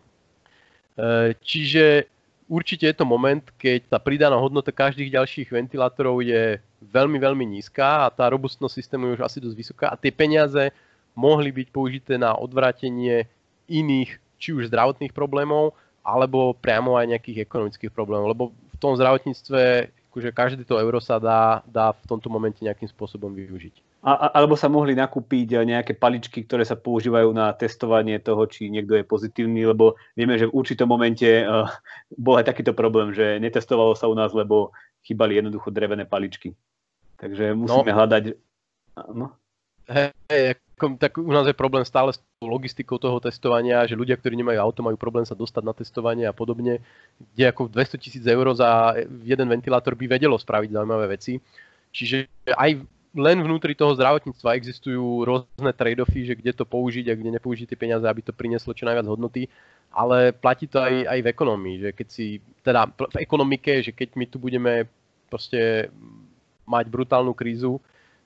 Čiže 1.40 2.15
určite 2.50 2.86
je 2.86 2.96
to 2.96 3.06
moment, 3.06 3.42
keď 3.58 3.90
tá 3.90 3.98
pridaná 3.98 4.38
hodnota 4.38 4.70
každých 4.70 5.14
ďalších 5.14 5.50
ventilátorov 5.50 6.22
je 6.22 6.62
veľmi, 6.82 7.18
veľmi 7.18 7.46
nízka 7.46 8.06
a 8.06 8.14
tá 8.14 8.30
robustnosť 8.30 8.74
systému 8.74 9.10
je 9.10 9.16
už 9.20 9.26
asi 9.26 9.38
dosť 9.42 9.58
vysoká 9.58 9.86
a 9.90 10.00
tie 10.00 10.14
peniaze 10.14 10.70
mohli 11.18 11.50
byť 11.50 11.68
použité 11.72 12.14
na 12.20 12.36
odvrátenie 12.36 13.26
iných, 13.66 14.20
či 14.38 14.50
už 14.54 14.70
zdravotných 14.70 15.16
problémov, 15.16 15.74
alebo 16.06 16.54
priamo 16.54 17.00
aj 17.00 17.18
nejakých 17.18 17.50
ekonomických 17.50 17.90
problémov, 17.90 18.30
lebo 18.30 18.44
v 18.52 18.78
tom 18.78 18.94
zdravotníctve 18.94 19.90
akože 20.12 20.30
každý 20.32 20.64
to 20.64 20.80
euro 20.80 21.04
sa 21.04 21.20
dá, 21.20 21.60
dá 21.68 21.92
v 21.92 22.06
tomto 22.08 22.32
momente 22.32 22.64
nejakým 22.64 22.88
spôsobom 22.88 23.34
využiť. 23.36 23.95
A, 24.06 24.30
alebo 24.38 24.54
sa 24.54 24.70
mohli 24.70 24.94
nakúpiť 24.94 25.66
nejaké 25.66 25.98
paličky, 25.98 26.46
ktoré 26.46 26.62
sa 26.62 26.78
používajú 26.78 27.34
na 27.34 27.50
testovanie 27.58 28.22
toho, 28.22 28.46
či 28.46 28.70
niekto 28.70 28.94
je 28.94 29.02
pozitívny, 29.02 29.66
lebo 29.66 29.98
vieme, 30.14 30.38
že 30.38 30.46
v 30.46 30.54
určitom 30.54 30.86
momente 30.86 31.26
uh, 31.26 31.66
bol 32.14 32.38
aj 32.38 32.46
takýto 32.46 32.78
problém, 32.78 33.10
že 33.18 33.42
netestovalo 33.42 33.98
sa 33.98 34.06
u 34.06 34.14
nás, 34.14 34.30
lebo 34.30 34.70
chýbali 35.02 35.42
jednoducho 35.42 35.74
drevené 35.74 36.06
paličky. 36.06 36.54
Takže 37.18 37.58
musíme 37.58 37.90
no, 37.90 37.98
hľadať... 37.98 38.24
No. 39.10 39.34
Hej, 39.90 40.62
tak 41.02 41.18
u 41.18 41.34
nás 41.34 41.50
je 41.50 41.58
problém 41.58 41.82
stále 41.82 42.14
s 42.14 42.22
logistikou 42.46 43.02
toho 43.02 43.18
testovania, 43.18 43.90
že 43.90 43.98
ľudia, 43.98 44.22
ktorí 44.22 44.38
nemajú 44.38 44.60
auto, 44.62 44.86
majú 44.86 45.02
problém 45.02 45.26
sa 45.26 45.34
dostať 45.34 45.64
na 45.66 45.74
testovanie 45.74 46.26
a 46.30 46.36
podobne, 46.36 46.84
kde 47.34 47.44
ako 47.50 47.74
200 47.74 47.98
tisíc 47.98 48.24
eur 48.28 48.54
za 48.54 48.94
jeden 49.26 49.50
ventilátor 49.50 49.98
by 49.98 50.06
vedelo 50.14 50.38
spraviť 50.38 50.78
zaujímavé 50.78 51.06
veci. 51.10 51.42
Čiže 51.96 52.30
aj 52.54 52.86
len 53.16 53.40
vnútri 53.40 53.74
toho 53.74 53.96
zdravotníctva 53.96 54.60
existujú 54.60 55.24
rôzne 55.24 55.72
trade-offy, 55.72 56.28
že 56.28 56.36
kde 56.36 56.52
to 56.52 56.68
použiť 56.68 57.08
a 57.10 57.18
kde 57.18 57.40
nepoužiť 57.40 57.72
tie 57.72 57.80
peniaze, 57.80 58.04
aby 58.04 58.20
to 58.20 58.36
prinieslo 58.36 58.76
čo 58.76 58.84
najviac 58.84 59.08
hodnoty, 59.08 59.48
ale 59.96 60.36
platí 60.36 60.68
to 60.68 60.84
aj, 60.84 61.08
aj 61.08 61.20
v 61.24 61.32
ekonomii, 61.32 61.76
že 61.80 61.90
keď 61.96 62.08
si, 62.12 62.44
teda 62.60 62.92
v 62.92 63.18
ekonomike, 63.24 63.80
že 63.80 63.96
keď 63.96 64.10
my 64.20 64.26
tu 64.28 64.38
budeme 64.38 64.92
proste 65.32 65.88
mať 66.68 66.86
brutálnu 66.92 67.32
krízu, 67.32 67.80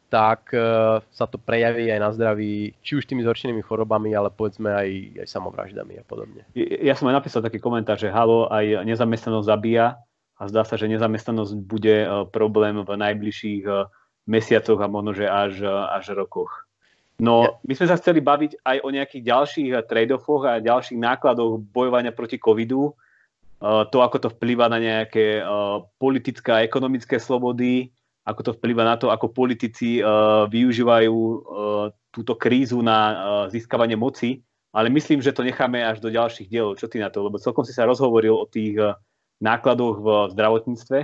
tak 0.09 0.49
uh, 0.57 1.05
sa 1.13 1.29
to 1.29 1.37
prejaví 1.37 1.93
aj 1.93 2.01
na 2.01 2.09
zdraví, 2.09 2.73
či 2.81 2.97
už 2.97 3.05
tými 3.05 3.21
zhoršenými 3.21 3.61
chorobami, 3.61 4.17
ale 4.17 4.33
povedzme 4.33 4.73
aj, 4.73 4.89
aj 5.21 5.27
samovraždami 5.29 6.01
a 6.01 6.03
podobne. 6.03 6.49
Ja 6.57 6.97
som 6.97 7.05
aj 7.13 7.21
napísal 7.21 7.45
taký 7.45 7.61
komentár, 7.61 8.01
že 8.01 8.09
halo, 8.09 8.49
aj 8.49 8.89
nezamestnanosť 8.89 9.45
zabíja 9.45 10.01
a 10.33 10.41
zdá 10.49 10.65
sa, 10.65 10.81
že 10.81 10.89
nezamestnanosť 10.89 11.53
bude 11.61 12.09
uh, 12.09 12.25
problém 12.25 12.81
v 12.81 12.89
najbližších 12.89 13.63
uh, 13.69 13.85
mesiacoch 14.29 14.77
a 14.77 14.85
možno, 14.85 15.17
že 15.17 15.25
až, 15.25 15.65
až 15.89 16.13
rokoch. 16.13 16.69
No, 17.17 17.59
my 17.65 17.73
sme 17.73 17.89
sa 17.89 17.97
chceli 17.97 18.21
baviť 18.21 18.61
aj 18.61 18.77
o 18.85 18.93
nejakých 18.93 19.23
ďalších 19.25 19.69
trade-offoch 19.89 20.45
a 20.45 20.63
ďalších 20.63 21.01
nákladoch 21.01 21.59
bojovania 21.73 22.13
proti 22.13 22.37
covidu. 22.37 22.93
To, 23.59 23.97
ako 23.99 24.17
to 24.23 24.29
vplýva 24.31 24.71
na 24.71 24.79
nejaké 24.79 25.43
politické 25.99 26.47
a 26.53 26.63
ekonomické 26.63 27.19
slobody, 27.19 27.91
ako 28.23 28.39
to 28.39 28.51
vplyvá 28.55 28.87
na 28.87 28.95
to, 28.95 29.11
ako 29.11 29.35
politici 29.35 29.99
uh, 29.99 30.47
využívajú 30.47 31.17
túto 32.13 32.33
krízu 32.39 32.79
na 32.79 32.99
získavanie 33.51 33.99
moci, 33.99 34.39
ale 34.71 34.87
myslím, 34.87 35.19
že 35.19 35.35
to 35.35 35.43
necháme 35.43 35.81
až 35.83 35.99
do 35.99 36.07
ďalších 36.07 36.47
dielov. 36.47 36.79
Čo 36.79 36.87
ty 36.87 37.03
na 37.03 37.11
to? 37.11 37.25
Lebo 37.25 37.35
celkom 37.35 37.67
si 37.67 37.75
sa 37.75 37.83
rozhovoril 37.83 38.31
o 38.31 38.47
tých 38.47 38.79
nákladoch 39.43 39.95
v 39.99 40.07
zdravotníctve. 40.37 40.99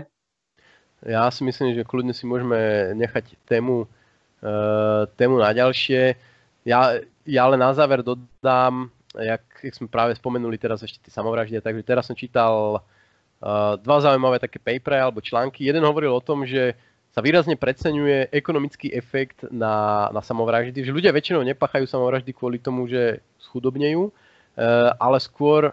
Ja 1.06 1.30
si 1.30 1.46
myslím, 1.46 1.78
že 1.78 1.86
kľudne 1.86 2.18
si 2.18 2.26
môžeme 2.26 2.92
nechať 2.98 3.38
tému, 3.46 3.86
uh, 3.86 5.06
tému 5.14 5.38
na 5.38 5.54
ďalšie. 5.54 6.18
Ja, 6.66 6.98
ja 7.30 7.42
ale 7.46 7.62
na 7.62 7.70
záver 7.78 8.02
dodám, 8.02 8.90
jak, 9.14 9.46
jak 9.62 9.74
sme 9.78 9.86
práve 9.86 10.18
spomenuli 10.18 10.58
teraz 10.58 10.82
ešte 10.82 11.06
tie 11.06 11.14
samovraždy, 11.14 11.62
takže 11.62 11.86
teraz 11.86 12.10
som 12.10 12.18
čítal 12.18 12.82
uh, 12.82 13.78
dva 13.78 13.98
zaujímavé 14.02 14.42
také 14.42 14.58
papery 14.58 14.98
alebo 14.98 15.22
články. 15.22 15.62
Jeden 15.62 15.86
hovoril 15.86 16.10
o 16.10 16.26
tom, 16.26 16.42
že 16.42 16.74
sa 17.14 17.22
výrazne 17.22 17.54
preceňuje 17.54 18.34
ekonomický 18.34 18.92
efekt 18.92 19.46
na, 19.54 20.10
na 20.10 20.26
samovraždy, 20.26 20.84
že 20.84 20.92
ľudia 20.92 21.14
väčšinou 21.14 21.46
nepachajú 21.46 21.86
samovraždy 21.86 22.34
kvôli 22.34 22.58
tomu, 22.58 22.90
že 22.90 23.22
schudobnejú, 23.46 24.10
uh, 24.10 24.90
ale 24.98 25.22
skôr 25.22 25.70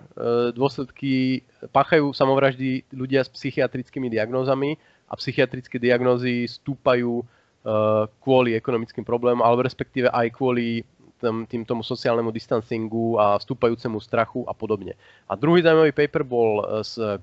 dôsledky 0.53 1.41
pachajú 1.73 2.13
samovraždy 2.13 2.85
ľudia 2.93 3.25
s 3.25 3.33
psychiatrickými 3.33 4.13
diagnózami 4.13 4.77
a 5.13 5.15
psychiatrické 5.21 5.77
diagnózy 5.77 6.49
stúpajú 6.49 7.21
uh, 7.21 8.09
kvôli 8.25 8.57
ekonomickým 8.57 9.05
problémom, 9.05 9.45
alebo 9.45 9.61
respektíve 9.61 10.09
aj 10.09 10.33
kvôli 10.33 10.81
tým, 11.23 11.63
tomu 11.63 11.87
sociálnemu 11.87 12.35
distancingu 12.35 13.15
a 13.21 13.39
vstúpajúcemu 13.39 14.01
strachu 14.03 14.43
a 14.49 14.57
podobne. 14.57 14.99
A 15.31 15.39
druhý 15.39 15.63
zaujímavý 15.63 15.95
paper 15.95 16.27
bol 16.27 16.67
z 16.83 17.23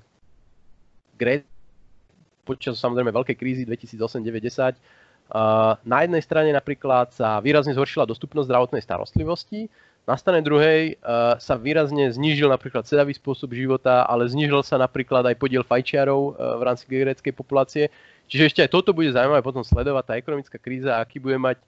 Great 1.20 1.44
počas 2.48 2.80
samozrejme 2.80 3.12
veľkej 3.12 3.36
krízy 3.36 3.68
2008-2010 3.68 4.80
na 5.86 5.98
jednej 6.02 6.22
strane 6.24 6.50
napríklad 6.50 7.14
sa 7.14 7.38
výrazne 7.38 7.70
zhoršila 7.70 8.08
dostupnosť 8.08 8.50
zdravotnej 8.50 8.82
starostlivosti, 8.82 9.70
na 10.10 10.18
strane 10.18 10.42
druhej 10.42 10.98
sa 11.38 11.54
výrazne 11.54 12.10
znížil 12.10 12.50
napríklad 12.50 12.82
sedavý 12.82 13.14
spôsob 13.14 13.54
života, 13.54 14.02
ale 14.10 14.26
znížil 14.26 14.66
sa 14.66 14.74
napríklad 14.74 15.22
aj 15.30 15.38
podiel 15.38 15.62
fajčiarov 15.62 16.34
v 16.34 16.62
rámci 16.66 16.90
gréckej 16.90 17.30
populácie. 17.30 17.86
Čiže 18.26 18.46
ešte 18.50 18.60
aj 18.66 18.70
toto 18.74 18.90
bude 18.90 19.14
zaujímavé 19.14 19.42
potom 19.42 19.62
sledovať, 19.62 20.04
tá 20.06 20.14
ekonomická 20.18 20.58
kríza, 20.58 20.98
aký 20.98 21.22
bude 21.22 21.38
mať 21.38 21.62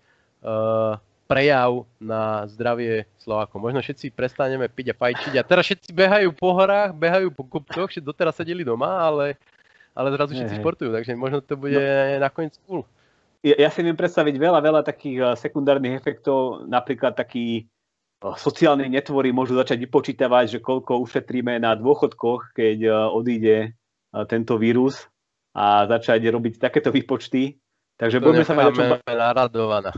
prejav 1.31 1.87
na 1.97 2.45
zdravie 2.51 3.07
Slovákov. 3.23 3.63
Možno 3.63 3.81
všetci 3.81 4.11
prestaneme 4.13 4.67
piť 4.67 4.93
a 4.93 4.99
fajčiť 4.99 5.35
a 5.39 5.47
teraz 5.47 5.65
všetci 5.65 5.95
behajú 5.95 6.29
po 6.35 6.53
horách, 6.53 6.93
behajú 6.93 7.31
po 7.33 7.47
kopcoch, 7.47 7.89
že 7.89 8.05
doteraz 8.05 8.37
sedeli 8.37 8.67
doma, 8.67 9.01
ale 9.01 9.39
ale 9.93 10.09
zrazu 10.17 10.33
všetci 10.33 10.57
športujú, 10.57 10.89
takže 10.89 11.13
možno 11.13 11.45
to 11.45 11.53
bude 11.53 11.77
no. 11.77 12.17
nakoniec 12.17 12.57
cool. 12.65 12.81
Ja, 13.45 13.69
si 13.75 13.83
viem 13.83 13.99
predstaviť 13.99 14.39
veľa, 14.39 14.63
veľa 14.63 14.81
takých 14.87 15.35
sekundárnych 15.35 15.99
efektov, 15.99 16.65
napríklad 16.65 17.19
taký 17.19 17.67
eh, 18.23 18.37
sociálne 18.39 18.87
netvory 18.87 19.35
môžu 19.35 19.59
začať 19.59 19.83
vypočítavať, 19.91 20.59
že 20.59 20.65
koľko 20.65 21.03
ušetríme 21.03 21.59
na 21.59 21.75
dôchodkoch, 21.75 22.55
keď 22.55 22.79
eh, 22.87 22.93
odíde 22.95 23.57
tento 24.29 24.61
vírus 24.61 25.09
a 25.57 25.89
začať 25.89 26.29
robiť 26.29 26.61
takéto 26.61 26.93
výpočty. 26.93 27.57
Takže 27.97 28.21
to 28.21 28.29
budeme 28.29 28.45
sa 28.45 28.53
mať 28.53 28.65
o 28.69 28.73
čom... 28.77 28.89
naradovaná. 29.09 29.93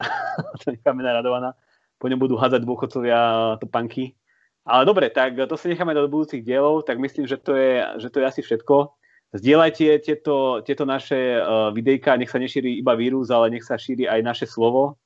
to 0.64 0.72
necháme 0.72 1.04
naradovaná. 1.04 1.52
Po 2.00 2.08
ňom 2.08 2.16
budú 2.16 2.40
hádzať 2.40 2.64
dôchodcovia 2.64 3.20
topanky. 3.60 4.16
Ale 4.64 4.88
dobre, 4.88 5.12
tak 5.12 5.36
to 5.36 5.60
si 5.60 5.68
necháme 5.68 5.92
do 5.92 6.08
budúcich 6.08 6.40
dielov, 6.40 6.88
tak 6.88 6.96
myslím, 7.00 7.28
že 7.28 7.36
to 7.36 7.52
je, 7.52 7.84
že 8.00 8.08
to 8.08 8.24
je 8.24 8.28
asi 8.28 8.40
všetko. 8.40 8.96
Zdieľajte 9.30 10.00
tieto, 10.02 10.64
tieto 10.64 10.88
naše 10.88 11.36
videjka, 11.76 12.16
nech 12.16 12.32
sa 12.32 12.40
nešíri 12.40 12.80
iba 12.80 12.96
vírus, 12.96 13.28
ale 13.28 13.52
nech 13.52 13.62
sa 13.62 13.76
šíri 13.76 14.08
aj 14.08 14.20
naše 14.24 14.46
slovo. 14.48 14.96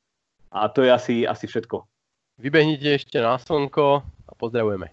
A 0.55 0.71
to 0.71 0.87
je 0.87 0.91
asi, 0.91 1.17
asi 1.27 1.51
všetko. 1.51 1.83
Vybehnite 2.35 2.99
ešte 2.99 3.23
na 3.23 3.39
slnko 3.39 4.03
a 4.03 4.33
pozdravujeme. 4.35 4.91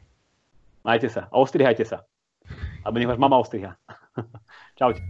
Majte 0.86 1.10
sa 1.10 1.25
a 1.25 1.36
ostrihajte 1.41 1.82
sa. 1.82 2.06
Alebo 2.86 3.01
nech 3.01 3.10
vás 3.10 3.17
mama 3.17 3.41
ostriha. 3.41 3.73
Čaute. 4.77 5.01